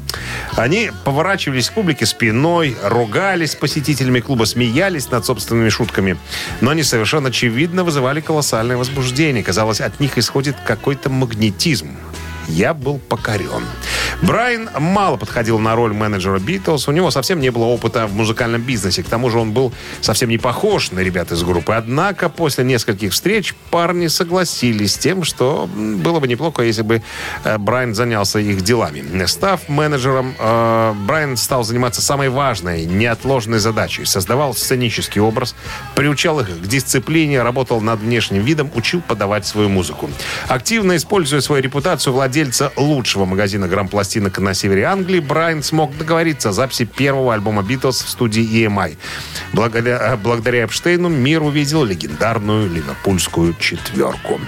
[0.55, 6.17] Они поворачивались к публике спиной, ругались с посетителями клуба, смеялись над собственными шутками.
[6.61, 9.43] Но они совершенно очевидно вызывали колоссальное возбуждение.
[9.43, 11.09] Казалось, от них исходит какой-то
[11.39, 11.95] магнетизм.
[12.49, 13.63] я был покорен.
[14.21, 16.87] Брайан мало подходил на роль менеджера Битлз.
[16.87, 19.03] У него совсем не было опыта в музыкальном бизнесе.
[19.03, 21.73] К тому же он был совсем не похож на ребят из группы.
[21.73, 27.01] Однако после нескольких встреч парни согласились с тем, что было бы неплохо, если бы
[27.43, 29.25] э, Брайан занялся их делами.
[29.25, 34.05] Став менеджером, э, Брайан стал заниматься самой важной, неотложной задачей.
[34.05, 35.55] Создавал сценический образ,
[35.95, 40.09] приучал их к дисциплине, работал над внешним видом, учил подавать свою музыку.
[40.47, 43.67] Активно используя свою репутацию владельца лучшего магазина
[43.99, 48.97] грампластинок на севере Англии, Брайан смог договориться о записи первого альбома Битлз в студии EMI.
[49.51, 54.39] Благодаря, э, благодаря Эпштейну мир увидел легендарную ливерпульскую четверку.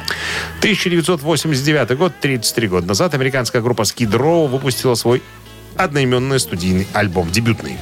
[0.59, 5.21] 1989 год, 33 года назад, американская группа Skid Row выпустила свой
[5.75, 7.77] одноименный студийный альбом, дебютный.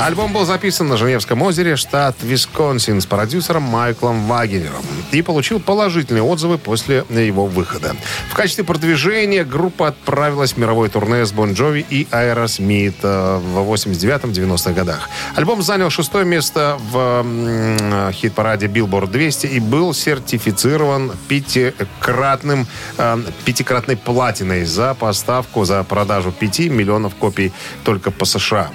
[0.00, 6.22] Альбом был записан на Женевском озере, штат Висконсин, с продюсером Майклом Вагенером и получил положительные
[6.22, 7.96] отзывы после его выхода.
[8.30, 13.72] В качестве продвижения группа отправилась в мировое турне с Бон Джови и Аэросмит э, в
[13.72, 15.08] 89-90-х годах.
[15.34, 22.66] Альбом занял шестое место в хит-параде Billboard 200 и был сертифицирован пятикратным,
[22.98, 27.52] э, пятикратной платиной за поставку, за продажу 5 миллионов копий
[27.84, 28.70] только по США.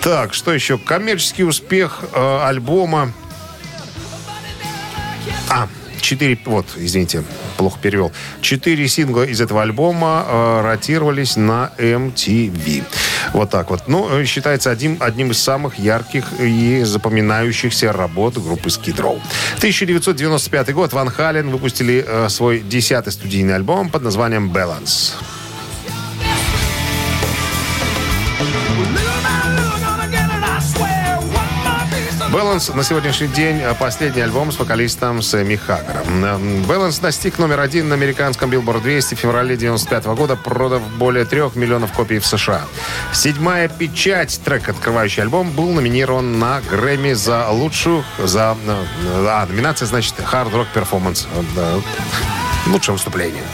[0.00, 0.78] Так, что еще?
[0.78, 3.12] Коммерческий успех э, альбома.
[5.50, 5.68] А,
[6.00, 7.24] четыре, вот, извините,
[7.56, 8.12] плохо перевел.
[8.40, 12.84] Четыре сингла из этого альбома э, ротировались на MTV.
[13.32, 13.88] Вот так вот.
[13.88, 19.20] Ну, э, считается одним, одним из самых ярких и запоминающихся работ группы Skid Row.
[19.58, 25.14] 1995 год Ван Хален выпустили э, свой десятый студийный альбом под названием «Balance».
[32.32, 36.24] Balance на сегодняшний день э, последний альбом с вокалистом Сэмми Хаггером.
[36.24, 41.24] Эм, Balance достиг номер один на американском Billboard 200 в феврале 95 года, продав более
[41.24, 42.60] трех миллионов копий в США.
[43.14, 48.84] Седьмая печать, трек, открывающий альбом, был номинирован на Грэмми за лучшую, за, э,
[49.26, 51.26] а, номинация, значит, Hard Rock Performance.
[51.56, 51.80] Э,
[52.66, 53.44] Лучшее выступление.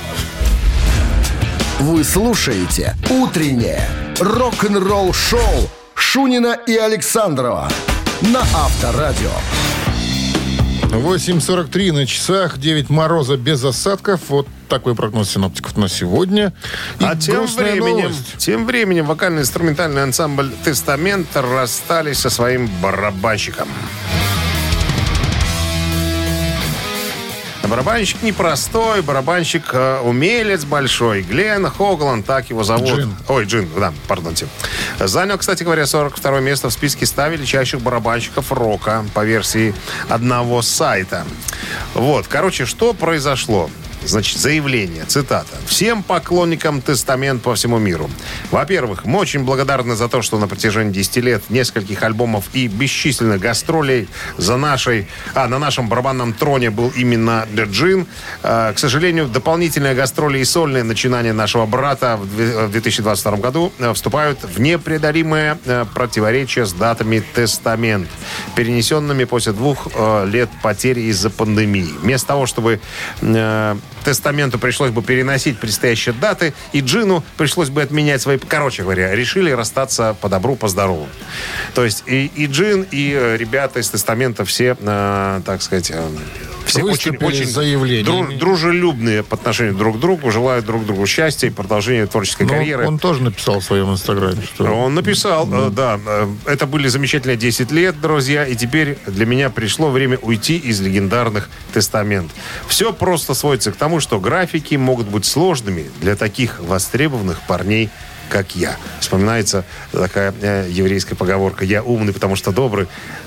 [1.78, 7.68] Вы слушаете «Утреннее рок-н-ролл-шоу» Шунина и Александрова
[8.22, 9.30] на Авторадио.
[10.90, 14.20] 8.43 на часах, 9 мороза без осадков.
[14.28, 16.52] Вот такой прогноз синоптиков на сегодня.
[17.00, 18.38] И а тем временем, новость.
[18.38, 23.68] тем временем вокально-инструментальный ансамбль «Тестамент» расстались со своим барабанщиком.
[27.68, 31.22] Барабанщик непростой, барабанщик э, умелец большой.
[31.22, 32.90] Глен Хогланд, так его зовут.
[32.90, 33.14] Джин.
[33.28, 34.46] Ой, Джин, да, пардонте.
[35.00, 39.74] Занял, кстати говоря, 42 место в списке 100 величайших барабанщиков рока по версии
[40.08, 41.24] одного сайта.
[41.94, 43.70] Вот, короче, что произошло?
[44.06, 45.56] Значит, заявление, цитата.
[45.66, 48.10] «Всем поклонникам Тестамент по всему миру.
[48.50, 53.40] Во-первых, мы очень благодарны за то, что на протяжении 10 лет, нескольких альбомов и бесчисленных
[53.40, 58.06] гастролей за нашей, а, на нашем барабанном троне был именно Джин.
[58.42, 63.72] А, к сожалению, дополнительные гастроли и сольные начинания нашего брата в две- в 2022 году
[63.78, 68.08] э, вступают в непреодолимое э, противоречие с датами Тестамент,
[68.54, 71.94] перенесенными после двух э, лет потери из-за пандемии.
[72.00, 72.80] Вместо того, чтобы
[73.22, 78.38] э, Тестаменту пришлось бы переносить предстоящие даты, и Джину пришлось бы отменять свои...
[78.38, 81.08] Короче говоря, решили расстаться по добру, по здорову.
[81.74, 85.90] То есть и, и Джин, и э, ребята из Тестамента все, э, так сказать...
[85.90, 86.08] э,
[86.66, 88.32] все очень, очень с заявлениями.
[88.34, 92.54] дру- дружелюбные по отношению друг к другу, желают друг другу счастья и продолжения творческой Но
[92.54, 92.86] карьеры.
[92.86, 94.64] он тоже написал в своем инстаграме, что...
[94.64, 99.50] Он написал, э, да, э, это были замечательные 10 лет, друзья, и теперь для меня
[99.50, 102.30] пришло время уйти из легендарных тестамент.
[102.66, 107.90] Все просто сводится к тому, что графики могут быть сложными для таких востребованных парней,
[108.28, 108.76] как я.
[109.00, 112.86] Вспоминается такая э, еврейская поговорка «Я умный, потому что добрый,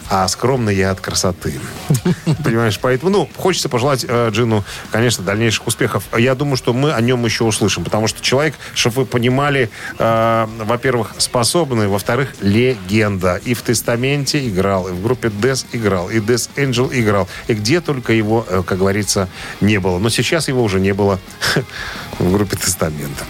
[0.09, 1.59] а скромный я от красоты».
[2.43, 6.03] Понимаешь, поэтому, ну, хочется пожелать э, Джину, конечно, дальнейших успехов.
[6.17, 10.47] Я думаю, что мы о нем еще услышим, потому что человек, чтобы вы понимали, э,
[10.59, 13.39] во-первых, способный, во-вторых, легенда.
[13.45, 17.27] И в «Тестаменте» играл, и в группе Death играл, и Death Angel играл.
[17.47, 19.29] И где только его, э, как говорится,
[19.61, 19.99] не было.
[19.99, 21.19] Но сейчас его уже не было
[22.19, 23.25] в группе «Тестамента».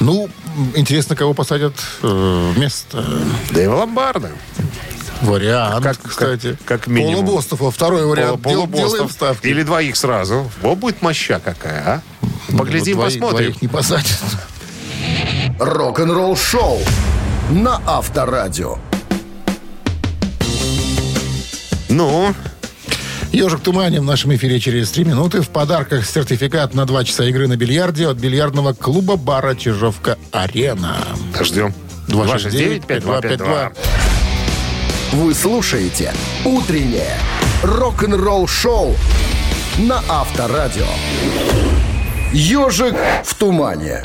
[0.00, 0.28] Ну,
[0.74, 3.04] интересно, кого посадят э, вместо
[3.50, 4.30] Дэйва Ломбарда.
[5.22, 6.56] вариант, Как- кстати.
[6.64, 7.24] как- как минимум.
[7.26, 8.42] Полубостова, второй вариант.
[8.42, 8.90] Пол- Дел- полубостов.
[8.92, 9.46] Делаем ставки.
[9.46, 10.50] Или двоих сразу.
[10.62, 12.56] Вот будет моща какая, а?
[12.56, 13.46] Поглядим, Ну, двоих- посмотрим.
[13.46, 14.18] двоих не посадят.
[15.58, 16.80] Рок-н-ролл-шоу
[17.50, 18.78] на Авторадио.
[21.88, 22.34] Ну,
[23.36, 25.42] Ежик Тумани в нашем эфире через три минуты.
[25.42, 30.96] В подарках сертификат на два часа игры на бильярде от бильярдного клуба бара Чижовка-Арена.
[31.42, 31.74] Ждем.
[32.08, 33.76] 269-5252.
[35.12, 36.14] Вы слушаете
[36.46, 37.14] «Утреннее
[37.62, 38.96] рок-н-ролл-шоу»
[39.80, 40.86] на Авторадио.
[42.32, 44.02] «Ежик в тумане».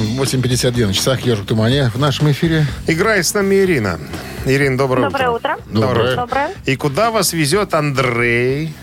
[0.00, 2.66] 8.52 на часах Ежик Тумани в нашем эфире.
[2.86, 3.98] Играет с нами Ирина.
[4.44, 5.56] Ирина, доброе, Доброе утро.
[5.66, 6.16] Доброе.
[6.16, 6.50] Доброе.
[6.66, 8.74] И куда вас везет Андрей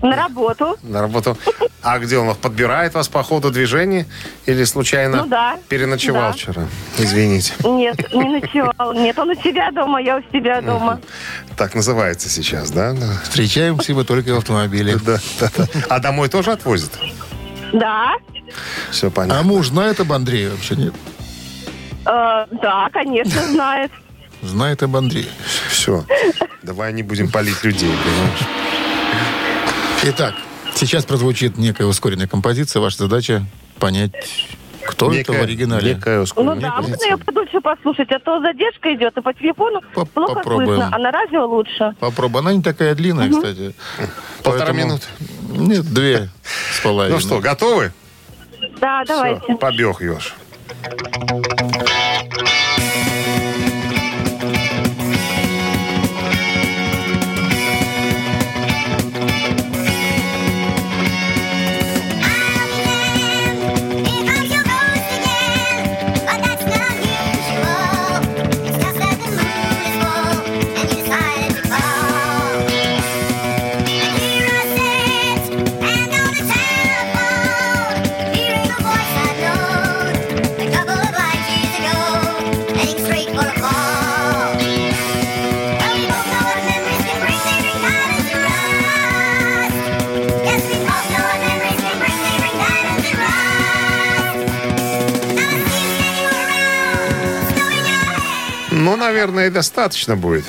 [0.00, 0.76] На работу.
[0.82, 1.36] на работу?
[1.82, 4.06] А где он подбирает вас по ходу движения?
[4.46, 5.58] Или случайно Ну да.
[5.68, 6.32] переночевал Да.
[6.32, 6.62] вчера?
[6.98, 7.54] Извините.
[7.64, 8.92] Нет, не ночевал.
[8.94, 11.00] Нет, он у себя дома, я у себя дома.
[11.56, 12.92] Так называется сейчас, да?
[12.92, 14.96] Да, Встречаемся мы только в автомобиле.
[15.04, 15.50] да, да.
[15.88, 16.92] А домой тоже отвозит?
[17.72, 18.12] Да.
[18.90, 19.42] Все А понятно.
[19.42, 20.76] муж знает об Андрее вообще?
[20.76, 20.94] Нет?
[22.06, 23.90] Э, да, конечно, знает.
[24.42, 25.26] Знает об Андрее.
[25.68, 26.04] Все.
[26.62, 28.40] Давай не будем палить людей, понимаешь?
[30.04, 30.34] Итак,
[30.74, 32.80] сейчас прозвучит некая ускоренная композиция.
[32.80, 33.44] Ваша задача
[33.78, 34.12] понять,
[34.86, 35.94] кто это в Некая- оригинале.
[35.94, 37.10] некая Ну ускоренная да, можно позиция.
[37.10, 40.68] ее подольше послушать, а то задержка идет, и по телефону По- плохо попробуем.
[40.68, 41.94] слышно, а на радио лучше.
[41.98, 42.40] Попробуй.
[42.40, 43.74] Она не такая длинная, кстати.
[44.44, 45.04] Полтора Поэтому- минуты.
[45.50, 46.28] Нет, две
[46.76, 47.16] с половиной.
[47.16, 47.92] Ну что, готовы?
[48.80, 49.40] Да, давайте.
[49.44, 50.34] Все, побег, Ёж.
[99.18, 100.44] Наверное, достаточно будет.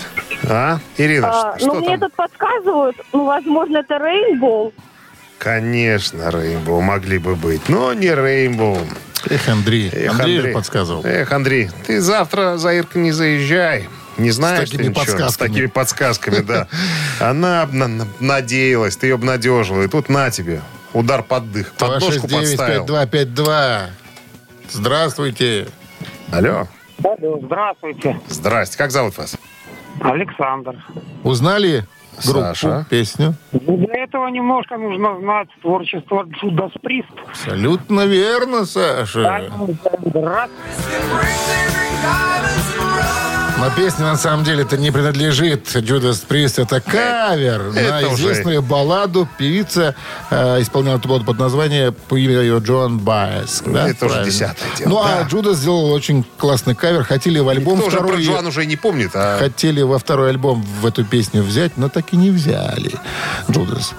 [0.47, 0.79] А?
[0.97, 2.01] Ирина, А, что ну, мне там?
[2.01, 4.73] тут подсказывают, ну, возможно, это Рейнбоу.
[5.39, 8.77] Конечно, Рейнбоу могли бы быть, но не Рейнбоу.
[9.29, 9.89] Эх, Андрей.
[9.91, 11.03] Эх, Андрей же подсказывал.
[11.03, 13.89] Эх, Андрей, ты завтра за Иркой не заезжай.
[14.17, 15.03] Не знаешь такими ты ничего.
[15.03, 15.47] С подсказками.
[15.47, 16.67] такими подсказками, да.
[17.19, 19.81] Она на- на- надеялась, ты ее обнадежила.
[19.83, 20.61] И тут на тебе.
[20.93, 21.71] Удар под дых.
[21.73, 22.85] Подножку подставил.
[22.85, 23.85] 269-5252.
[24.71, 25.67] Здравствуйте.
[26.31, 26.67] Алло.
[26.99, 28.77] Здравствуйте, Здрасте.
[28.77, 29.37] Как зовут вас?
[30.01, 30.75] Александр.
[31.23, 31.85] Узнали
[32.25, 32.85] группу, Саша.
[32.89, 33.33] песню?
[33.51, 37.09] Для этого немножко нужно знать творчество Джудас Прист.
[37.29, 39.49] Абсолютно верно, Саша.
[43.59, 46.61] Но песня на самом деле это не принадлежит Judas Priest.
[46.61, 49.27] Это кавер на это уже- известную балладу.
[49.37, 49.95] Певица
[50.29, 53.61] э, исполняла эту балладу под названием по имени ее Джон Байес.
[53.65, 53.89] Да?
[53.89, 55.19] Это уже десятое дело, Ну, да.
[55.19, 57.03] а Джудас сделал очень классный кавер.
[57.03, 58.23] Хотели в альбом Никто уже про второй...
[58.25, 62.13] Джоан уже не помнит, а Хотели во второй альбом в эту песню взять, но так
[62.13, 62.93] и не взяли.
[63.51, 63.91] Джудас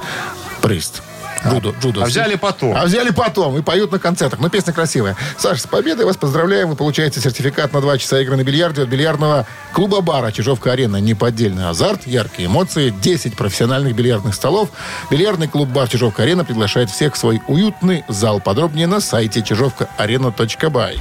[0.63, 1.03] Прист.
[1.47, 2.05] Джудо, Джудас.
[2.05, 2.77] а взяли потом.
[2.77, 4.41] А взяли потом и поют на концертах.
[4.41, 5.17] Но песня красивая.
[5.39, 6.69] Саша, с победой вас поздравляем.
[6.69, 10.97] Вы получаете сертификат на два часа игры на бильярде от бильярдного клуба-бара «Чижовка-арена».
[10.99, 14.71] Неподдельный азарт, яркие эмоции, 10 профессиональных бильярдных столов.
[15.11, 18.41] Бильярдный клуб-бар «Чижовка-арена» приглашает всех в свой уютный зал.
[18.41, 20.99] Подробнее на сайте чижовкаарена.бай.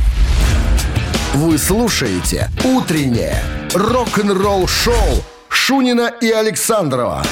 [1.33, 7.23] Вы слушаете «Утреннее рок-н-ролл-шоу» Шунина и Александрова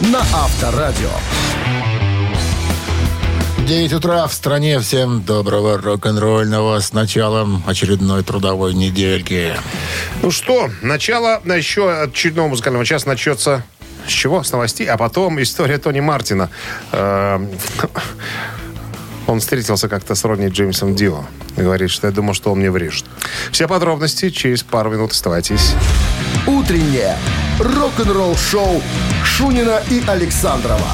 [0.00, 1.10] на Авторадио.
[3.66, 4.78] 9 утра в стране.
[4.78, 9.54] Всем доброго рок-н-ролльного с началом очередной трудовой недельки.
[10.22, 13.64] Ну что, начало еще очередного музыкального часа начнется
[14.06, 14.42] с чего?
[14.42, 16.50] С новостей, а потом история Тони Мартина.
[16.92, 17.48] Эм,
[19.26, 21.24] Он встретился как-то с Ронни Джеймсом Дио.
[21.56, 23.06] И говорит, что я думал, что он мне врежет.
[23.50, 25.12] Все подробности через пару минут.
[25.12, 25.72] Оставайтесь.
[26.46, 27.16] «Утреннее
[27.58, 28.82] рок-н-ролл-шоу»
[29.24, 30.88] Шунина и Александрова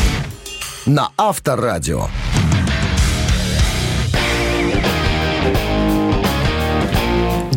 [0.86, 2.08] на Авторадио.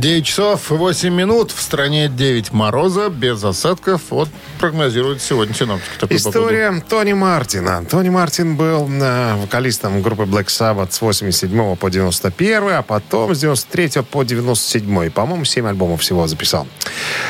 [0.03, 1.51] Девять часов 8 минут.
[1.51, 4.01] В стране 9 мороза, без осадков.
[4.09, 4.27] Вот
[4.59, 6.13] прогнозируют сегодня синоптики.
[6.13, 7.85] История Тони Мартина.
[7.89, 13.39] Тони Мартин был э, вокалистом группы Black Sabbath с 87 по 91, а потом с
[13.39, 15.09] 93 по 97.
[15.09, 16.67] По-моему, 7 альбомов всего записал.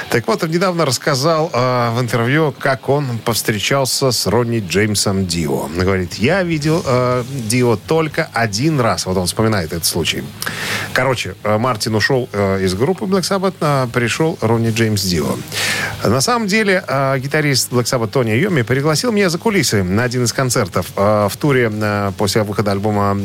[0.09, 5.65] Так вот, он недавно рассказал э, в интервью, как он повстречался с Ронни Джеймсом Дио.
[5.65, 9.06] Он говорит, я видел э, Дио только один раз.
[9.06, 10.23] Вот он вспоминает этот случай.
[10.93, 15.35] Короче, э, Мартин ушел э, из группы Black Sabbath а, пришел Ронни Джеймс Дио.
[16.03, 20.23] На самом деле, а, гитарист Black Sabbath Тони Йоми пригласил меня за кулисы на один
[20.23, 21.71] из концертов а, в туре
[22.17, 23.15] после выхода альбома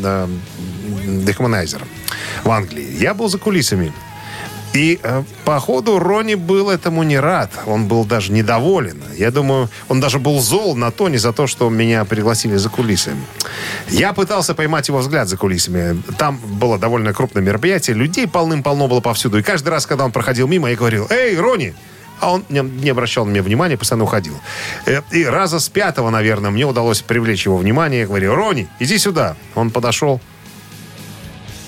[1.07, 1.83] Dehumanizer
[2.45, 2.97] в Англии.
[2.99, 3.93] Я был за кулисами.
[4.75, 7.51] И, э, походу, Ронни был этому не рад.
[7.67, 9.03] Он был даже недоволен.
[9.17, 13.13] Я думаю, он даже был зол на Тони за то, что меня пригласили за кулисы.
[13.89, 16.03] Я пытался поймать его взгляд за кулисами.
[16.19, 17.97] Там было довольно крупное мероприятие.
[17.97, 19.39] Людей полным-полно было повсюду.
[19.39, 21.75] И каждый раз, когда он проходил мимо, я говорил, «Эй, Ронни!»
[22.21, 24.35] А он не, обращал на меня внимания, постоянно уходил.
[24.87, 28.01] Э, И раза с пятого, наверное, мне удалось привлечь его внимание.
[28.01, 29.37] Я говорю, Ронни, иди сюда.
[29.55, 30.21] Он подошел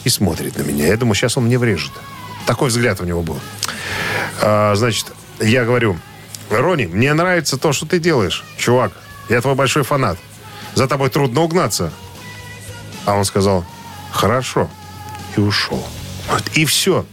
[0.04, 0.86] и смотрит на меня.
[0.86, 1.92] Я думаю, сейчас он мне врежет.
[2.46, 3.38] Такой взгляд у него был.
[4.40, 5.06] А, значит,
[5.40, 5.98] я говорю,
[6.50, 8.44] Ронни, мне нравится то, что ты делаешь.
[8.56, 8.92] Чувак,
[9.28, 10.18] я твой большой фанат.
[10.74, 11.92] За тобой трудно угнаться.
[13.06, 13.64] А он сказал,
[14.12, 14.68] хорошо.
[15.36, 15.84] И ушел.
[16.28, 17.04] Вот, И все.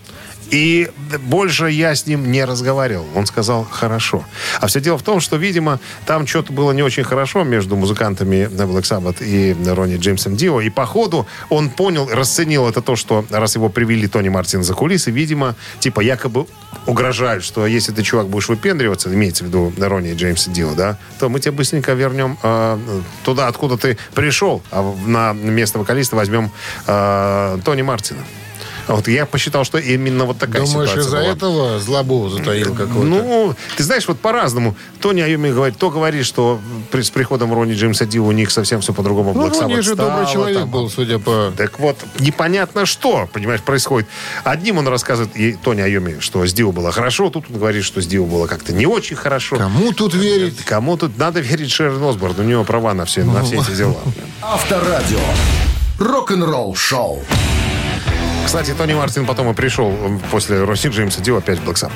[0.52, 0.90] И
[1.26, 3.06] больше я с ним не разговаривал.
[3.16, 4.24] Он сказал, хорошо.
[4.62, 8.48] А все дело в том, что, видимо, там что-то было не очень хорошо между музыкантами
[8.48, 10.62] Black Sabbath и Ронни Джеймсом Дио.
[10.62, 14.74] И по ходу он понял, расценил это то, что раз его привели Тони Мартин за
[14.74, 16.46] кулисы, видимо, типа якобы
[16.86, 21.30] угрожают, что если ты, чувак, будешь выпендриваться, имеется в виду Ронни Джеймса Дио, да, то
[21.30, 22.80] мы тебя быстренько вернем э,
[23.24, 26.52] туда, откуда ты пришел, а на место вокалиста возьмем
[26.86, 28.20] э, Тони Мартина.
[28.88, 33.04] Вот я посчитал, что именно вот такая Думаешь, ситуация из-за этого злобу затаил какой-то?
[33.04, 34.76] Ну, ты знаешь, вот по-разному.
[35.02, 36.60] Тони Айоми говорит, то говорит, что
[36.92, 39.82] при- с приходом Ронни Джеймса Ди у них совсем все по-другому Ну, Black Ронни Sabbath
[39.82, 40.70] же стало, добрый человек там.
[40.72, 41.52] был, судя по...
[41.58, 44.08] Так вот, непонятно что, понимаешь, происходит.
[44.44, 48.02] Одним он рассказывает, и Тони Айоми, что с Дио было хорошо, тут он говорит, что
[48.02, 49.58] с Дио было как-то не очень хорошо.
[49.58, 50.58] Кому тут верить?
[50.66, 53.96] Кому тут надо верить Шерон Осборн, у него права на все, на все эти дела.
[54.42, 55.20] Авторадио.
[56.00, 57.24] Рок-н-ролл шоу.
[58.48, 61.92] Кстати, Тони Мартин потом и пришел э, после Росси Джеймса Дио опять в Black Sabbath.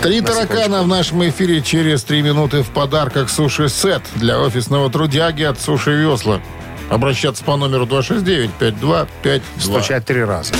[0.00, 5.42] Три На таракана в нашем эфире через три минуты в подарках суши-сет для офисного трудяги
[5.42, 6.40] от Суши Весла.
[6.88, 9.42] Обращаться по номеру 269-5252.
[9.58, 10.54] Стучать три раза.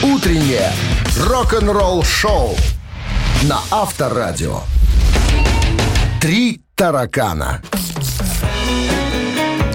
[0.00, 0.70] Утреннее
[1.18, 2.56] рок-н-ролл шоу
[3.42, 4.60] на Авторадио.
[6.20, 7.60] Три таракана.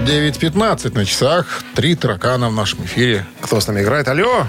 [0.04, 1.62] 9.15 на часах.
[1.74, 3.26] Три таракана в нашем эфире.
[3.40, 4.08] Кто с нами играет?
[4.08, 4.46] Алло!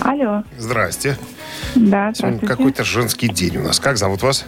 [0.00, 0.42] Алло.
[0.58, 1.16] Здрасте.
[1.74, 2.46] Да, Сегодня здравствуйте.
[2.46, 3.78] какой-то женский день у нас.
[3.80, 4.44] Как зовут вас?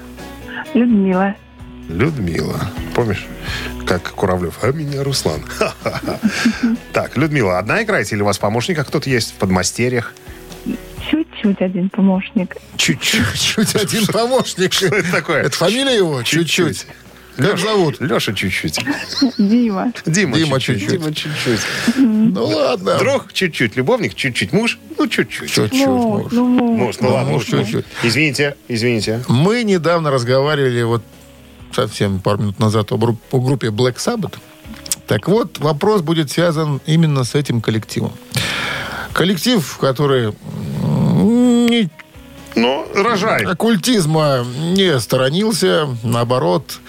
[0.75, 1.35] Людмила.
[1.89, 2.61] Людмила.
[2.95, 3.27] Помнишь,
[3.87, 4.59] как Куравлев?
[4.63, 5.43] А меня Руслан.
[6.93, 10.13] Так, Людмила, одна играете или у вас помощник, а кто-то есть в подмастерьях?
[11.11, 12.57] Чуть-чуть один помощник.
[12.77, 13.41] Чуть-чуть.
[13.41, 14.73] Чуть один помощник.
[14.73, 15.43] Что это такое?
[15.45, 16.23] Это фамилия его?
[16.23, 16.87] Чуть-чуть.
[17.39, 18.01] Как зовут?
[18.01, 18.81] Леша чуть-чуть.
[19.39, 19.93] Дима.
[20.07, 20.91] Дима, Дима чуть-чуть.
[20.91, 21.61] Дима чуть-чуть.
[21.97, 22.99] Ну ладно.
[22.99, 23.77] Друг чуть-чуть.
[23.77, 24.53] Любовник чуть-чуть.
[24.53, 24.79] Муж?
[24.99, 25.51] Ну, чуть-чуть.
[25.51, 25.87] Чуть-чуть.
[25.87, 26.33] Ну, муж.
[26.33, 27.33] ну, Муж, ну Ну, ладно.
[27.33, 27.85] муж чуть-чуть.
[28.03, 29.23] Извините, извините.
[29.29, 31.03] Мы недавно разговаривали вот
[31.73, 34.35] совсем пару минут назад о, бру- о группе Black Sabbath.
[35.07, 38.13] Так вот, вопрос будет связан именно с этим коллективом.
[39.13, 40.33] Коллектив, который
[42.55, 43.45] Ну, рожай.
[43.45, 46.81] оккультизма не сторонился, наоборот,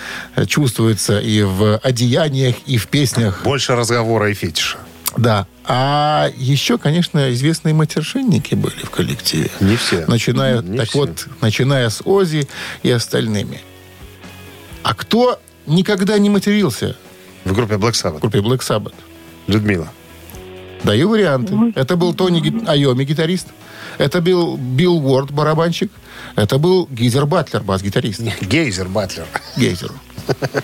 [0.47, 3.41] чувствуется и в одеяниях, и в песнях.
[3.43, 4.78] Больше разговора и фетиша.
[5.18, 5.47] Да.
[5.66, 9.49] А еще, конечно, известные матершинники были в коллективе.
[9.60, 10.05] Не все.
[10.07, 10.97] Начиная, Не так все.
[10.99, 12.47] вот, начиная с Ози
[12.84, 13.62] и остальными.
[14.82, 16.95] А кто никогда не матерился
[17.45, 18.20] В группе Black в Sabbath.
[18.20, 18.93] группе Black Sabbath?
[19.47, 19.89] Людмила.
[20.84, 21.53] Даю варианты.
[21.76, 23.47] Это был Тони Айоми, гитарист.
[24.00, 25.91] Это был Билл Уорд, барабанщик.
[26.36, 28.22] Это был Гизер Батлер, бас-гитарист.
[28.41, 29.26] Гейзер Батлер.
[29.58, 29.91] Гейзер.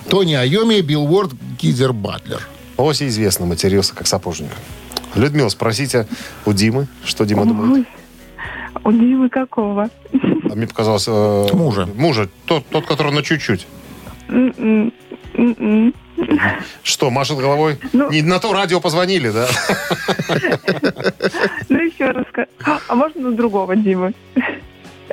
[0.10, 2.42] Тони Айоми, Билл Уорд, Гизер Батлер.
[2.78, 4.52] Оси известно, матерился как сапожник.
[5.16, 6.08] Людмила, спросите
[6.46, 7.86] у Димы, что Дима думает.
[8.76, 9.90] Ой, У Димы какого?
[10.14, 11.06] А мне показалось...
[11.08, 11.88] э, Мужа.
[11.96, 12.30] Мужа.
[12.46, 13.68] Тот, тот, который на чуть-чуть.
[14.30, 14.94] М-м,
[15.34, 15.94] м-м.
[16.84, 17.78] Что, машет головой?
[17.94, 19.48] Ну- Не на то радио позвонили, да?
[21.70, 22.26] Ну, еще раз.
[22.88, 24.14] А можно на другого Димы?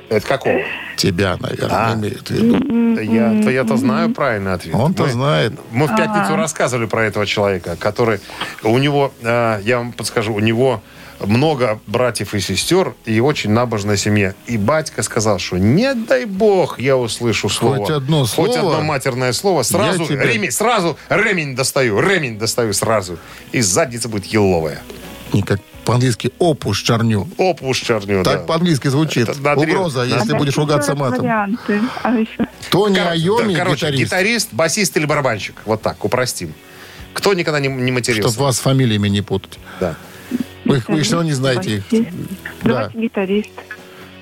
[0.08, 0.60] Это какого?
[0.96, 1.94] Тебя, наверное, А.
[1.94, 3.00] имеет в виду.
[3.00, 4.74] Я, я-то знаю правильный ответ.
[4.74, 5.52] Он-то знает.
[5.70, 8.20] Мы в пятницу рассказывали про этого человека, который...
[8.62, 10.82] У него, э, я вам подскажу, у него
[11.26, 14.34] много братьев и сестер и очень набожная семья.
[14.46, 17.76] И батька сказал, что не дай бог я услышу слово.
[17.78, 19.62] Хоть одно Хоть слово, одно матерное слово.
[19.62, 23.18] Сразу, тебя- ремень, сразу ремень достаю, ремень достаю сразу.
[23.52, 24.80] И задница будет еловая.
[25.32, 27.28] Не как по-английски опуш чарню.
[27.38, 28.44] Опуш черню, Так да.
[28.44, 29.28] по-английски звучит.
[29.28, 31.20] Это Угроза, на- если А будешь ругаться матом.
[31.20, 31.80] Варианты.
[32.02, 32.46] А еще.
[32.70, 34.04] Тони Кор- Айоми, да, короче, гитарист.
[34.12, 35.56] гитарист, басист или барабанщик.
[35.64, 36.54] Вот так, упростим.
[37.14, 38.30] Кто никогда не, не матерился?
[38.30, 39.58] Чтобы вас с фамилиями не путать.
[39.80, 39.96] Да.
[40.64, 41.84] Вы, их- вы все равно не знаете их.
[41.90, 42.08] Да.
[42.62, 43.50] Давайте гитарист.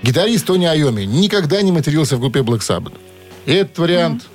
[0.02, 2.94] Гитарист Тони Айоми никогда не матерился в группе Black Sabbath.
[3.46, 4.26] И этот вариант...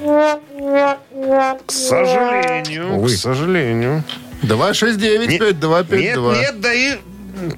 [0.00, 3.08] К сожалению, Увы.
[3.08, 4.04] к сожалению.
[4.42, 5.98] 269-5252.
[5.98, 6.96] Нет, нет, да и,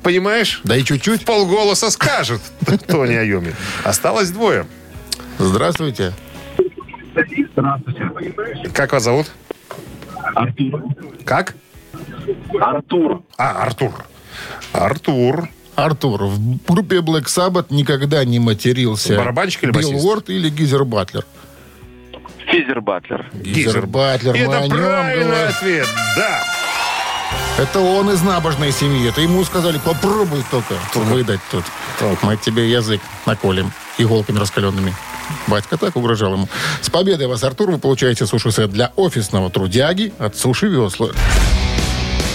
[0.02, 1.24] понимаешь, Да и чуть-чуть.
[1.26, 2.40] полголоса скажет
[2.86, 3.54] Тони Айоми.
[3.84, 4.66] Осталось двое.
[5.38, 6.12] Здравствуйте.
[8.72, 9.26] Как вас зовут?
[10.34, 10.82] Артур.
[11.24, 11.54] Как?
[12.60, 13.22] Артур.
[13.36, 14.04] А, Артур.
[14.72, 15.48] Артур.
[15.76, 19.16] Артур, в группе Black Sabbath никогда не матерился.
[19.16, 20.04] Барабанщик или Билл басист?
[20.04, 21.24] Уорд или Гизер Батлер?
[22.46, 23.30] Физер Батлер.
[23.32, 25.48] Гизер Батлер, это правильный говорим.
[25.48, 26.42] ответ, да.
[27.58, 29.08] Это он из набожной семьи.
[29.08, 31.64] Это ему сказали, попробуй только выдать тут.
[32.22, 34.94] Мы тебе язык наколем иголками раскаленными.
[35.46, 36.48] Батька так угрожал ему.
[36.80, 41.10] С победой вас, Артур, вы получаете суши-сет для офисного трудяги от Суши Весла.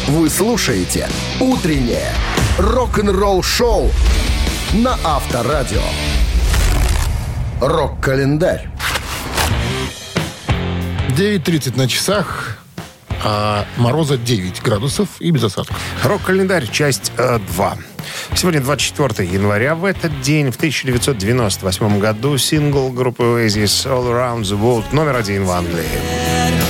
[0.07, 2.11] Вы слушаете «Утреннее
[2.59, 3.89] рок-н-ролл-шоу»
[4.73, 5.81] на Авторадио.
[7.59, 8.69] Рок-календарь.
[11.09, 12.59] 9.30 на часах,
[13.23, 15.75] а мороза 9 градусов и без осадков.
[16.03, 17.77] Рок-календарь, часть 2.
[18.35, 19.73] Сегодня 24 января.
[19.73, 25.45] В этот день, в 1998 году, сингл группы Oasis «All Around the World» номер один
[25.45, 26.64] в Англии.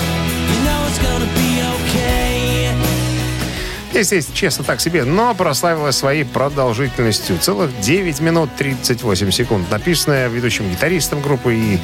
[4.00, 7.38] Если честно, так себе, но прославилась своей продолжительностью.
[7.40, 9.70] Целых 9 минут 38 секунд.
[9.72, 11.80] Написанная ведущим гитаристом группы и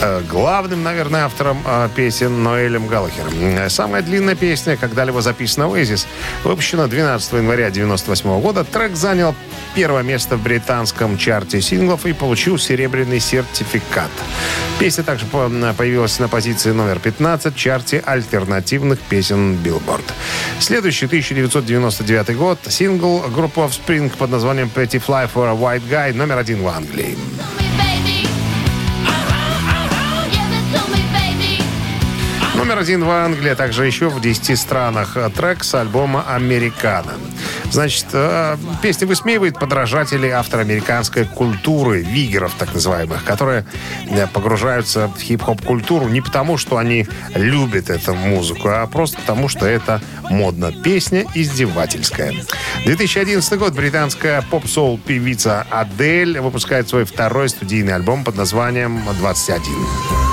[0.00, 3.68] э, главным, наверное, автором э, песен Ноэлем Галлахером.
[3.68, 6.06] Самая длинная песня, когда-либо записана Oasis,
[6.44, 8.64] выпущена 12 января 1998 года.
[8.64, 9.34] Трек занял
[9.74, 14.10] первое место в британском чарте синглов и получил серебряный сертификат.
[14.78, 20.04] Песня также по- появилась на позиции номер 15 в чарте альтернативных песен Billboard.
[20.58, 21.06] Следующий
[21.50, 22.58] 1999 год.
[22.68, 27.16] Сингл группы Offspring под названием Pretty Fly for a White Guy номер один в Англии.
[32.70, 35.16] Номер один в Англии, а также еще в 10 странах.
[35.34, 37.14] Трек с альбома «Американо».
[37.72, 43.66] Значит, э, песня высмеивает подражателей афроамериканской культуры, вигеров так называемых, которые
[44.08, 49.66] э, погружаются в хип-хоп-культуру не потому, что они любят эту музыку, а просто потому, что
[49.66, 50.00] это
[50.30, 50.70] модно.
[50.70, 52.34] Песня издевательская.
[52.84, 53.72] 2011 год.
[53.72, 60.29] Британская поп-соул певица Адель выпускает свой второй студийный альбом под названием «21».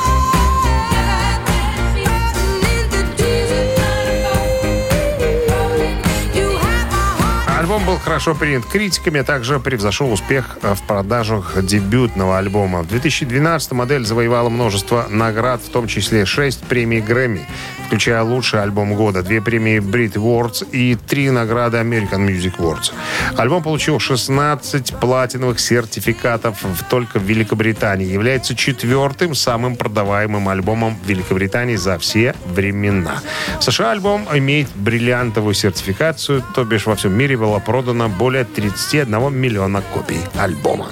[7.77, 12.81] Альбом был хорошо принят критиками, а также превзошел успех э, в продажах дебютного альбома.
[12.81, 17.47] В 2012 модель завоевала множество наград, в том числе 6 премий Грэмми,
[17.85, 22.93] включая лучший альбом года, 2 премии Brit Awards и 3 награды American Music Awards.
[23.37, 26.57] Альбом получил 16 платиновых сертификатов
[26.89, 28.07] только в Великобритании.
[28.07, 33.21] Является четвертым самым продаваемым альбомом в Великобритании за все времена.
[33.59, 39.33] В США альбом имеет бриллиантовую сертификацию, то бишь во всем мире было продано более 31
[39.33, 40.87] миллиона копий альбома.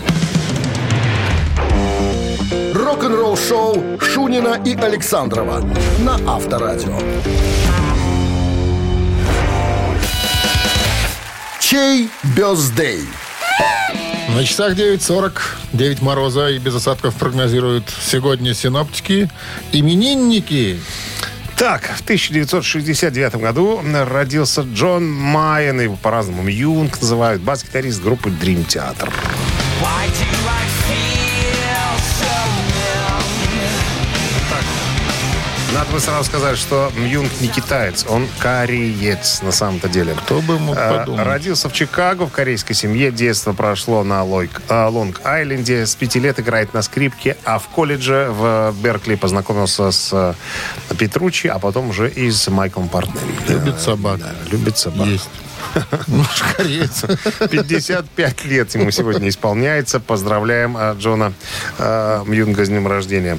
[2.73, 5.61] Рок-н-ролл-шоу Шунина и Александрова
[5.99, 6.99] на Авторадио.
[11.61, 13.03] Чей бездей?
[14.35, 15.31] На часах 9.40,
[15.71, 19.29] 9 мороза и без осадков прогнозируют сегодня синоптики.
[19.71, 20.81] Именинники.
[21.57, 29.09] Так, в 1969 году родился Джон Майен, его по-разному Юнг называют, бас-гитарист группы Dream Theater.
[35.95, 40.13] Бы сразу сказать, что Юнг не китаец, он кореец на самом-то деле.
[40.13, 41.25] Кто бы мог Э, подумать.
[41.25, 43.13] Родился в Чикаго, в корейской семье.
[43.13, 45.85] Детство прошло на э, Лонг-Айленде.
[45.85, 50.33] С пяти лет играет на скрипке, а в колледже в Беркли познакомился с э,
[50.95, 53.33] Петручи, а потом уже и с Майклом Портнелли.
[53.47, 54.19] Любит собак.
[54.19, 55.07] Да, любит собак.
[55.07, 55.29] Есть.
[56.07, 57.03] Ну, ж кореец.
[57.49, 59.99] 55 лет ему сегодня исполняется.
[59.99, 61.33] Поздравляем э, Джона
[61.77, 63.37] э, Юнга с днем рождения.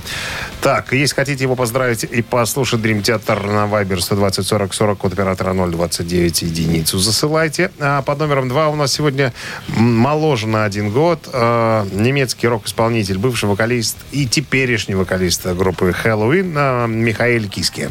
[0.61, 5.13] Так, если хотите его поздравить и послушать Dream Theater на Viber 120 40 40 код
[5.13, 7.71] оператора 029 единицу засылайте.
[7.79, 9.33] А под номером 2 у нас сегодня
[9.69, 11.29] моложе на один год.
[11.33, 17.91] э, немецкий рок-исполнитель, бывший вокалист и теперешний вокалист группы Хэллоуин э, Михаил Киски.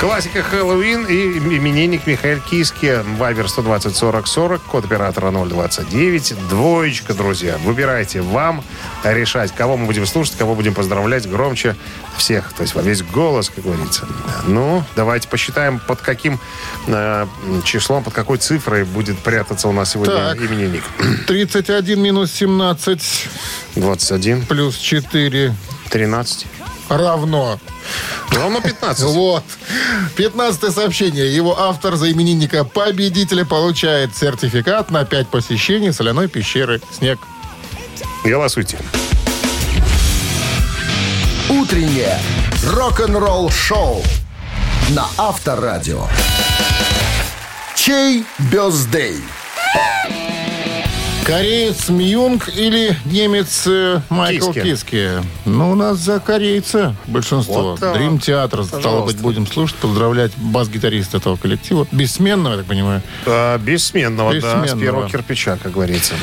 [0.00, 3.00] Классика Хэллоуин и именинник Михаил Киски.
[3.16, 6.34] Вайбер 120 40 40, код оператора 029.
[6.50, 7.56] Двоечка, друзья.
[7.64, 8.62] Выбирайте вам
[9.04, 11.76] решать, кого мы будем слушать, кого будем поздравлять громче
[12.18, 12.52] всех.
[12.52, 14.06] То есть во весь голос, как говорится.
[14.46, 16.38] Ну, давайте посчитаем, под каким
[16.88, 17.26] э,
[17.64, 20.38] числом, под какой цифрой будет прятаться у нас сегодня Так.
[20.38, 20.82] именинник.
[21.26, 23.28] 31 минус 17
[23.76, 25.54] 21, плюс 4
[25.88, 26.46] 13.
[26.88, 27.58] Равно.
[28.30, 29.04] Равно 15.
[29.04, 29.44] Вот.
[30.16, 31.34] 15 сообщение.
[31.34, 37.18] Его автор за именинника победителя получает сертификат на 5 посещений соляной пещеры «Снег».
[38.24, 38.78] Голосуйте.
[41.48, 42.18] Утреннее
[42.64, 44.02] рок-н-ролл-шоу
[44.90, 46.06] на Авторадио.
[47.74, 49.22] Чей бездей?
[51.26, 54.70] Кореец Мьюнг или немец э, Майкл Киски.
[54.70, 55.10] Киски?
[55.44, 57.62] Ну, у нас за корейца большинство.
[57.72, 57.94] Вот так.
[57.94, 61.88] Dream Theater, стало быть, будем слушать, поздравлять бас-гитариста этого коллектива.
[61.90, 63.02] Бессменного, я так понимаю.
[63.26, 64.80] А, бессменного, да, с Бессменного.
[64.80, 66.14] первого кирпича, как говорится.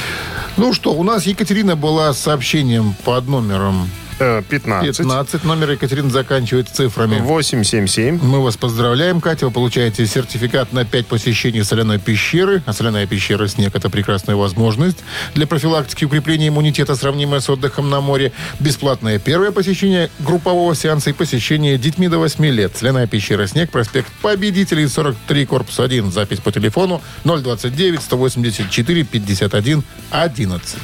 [0.56, 4.98] Ну что, у нас Екатерина была с сообщением под номером 15.
[4.98, 5.44] 15.
[5.44, 7.20] Номер Екатерины заканчивается цифрами.
[7.20, 8.20] 877.
[8.22, 9.46] Мы вас поздравляем, Катя.
[9.46, 12.62] Вы получаете сертификат на 5 посещений соляной пещеры.
[12.66, 14.98] А соляная пещера «Снег»— это прекрасная возможность
[15.34, 18.32] для профилактики и укрепления иммунитета, сравнимая с отдыхом на море.
[18.60, 22.76] Бесплатное первое посещение группового сеанса и посещение детьми до 8 лет.
[22.78, 26.12] Соляная пещера «Снег», проспект Победителей, 43, корпус 1.
[26.12, 30.78] Запись по телефону 029 184 51 11.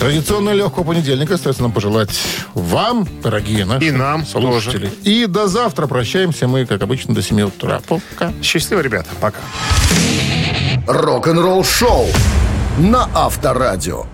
[0.00, 2.18] Традиционно легкого понедельника остается нам пожелать
[2.54, 4.90] вам, дорогие наши И нам слушатели.
[5.02, 7.82] И до завтра прощаемся мы, как обычно, до 7 утра.
[7.86, 8.32] Пока.
[8.42, 9.10] Счастливо, ребята.
[9.20, 9.40] Пока.
[10.86, 12.06] Рок-н-ролл-шоу
[12.78, 14.06] на Авторадио.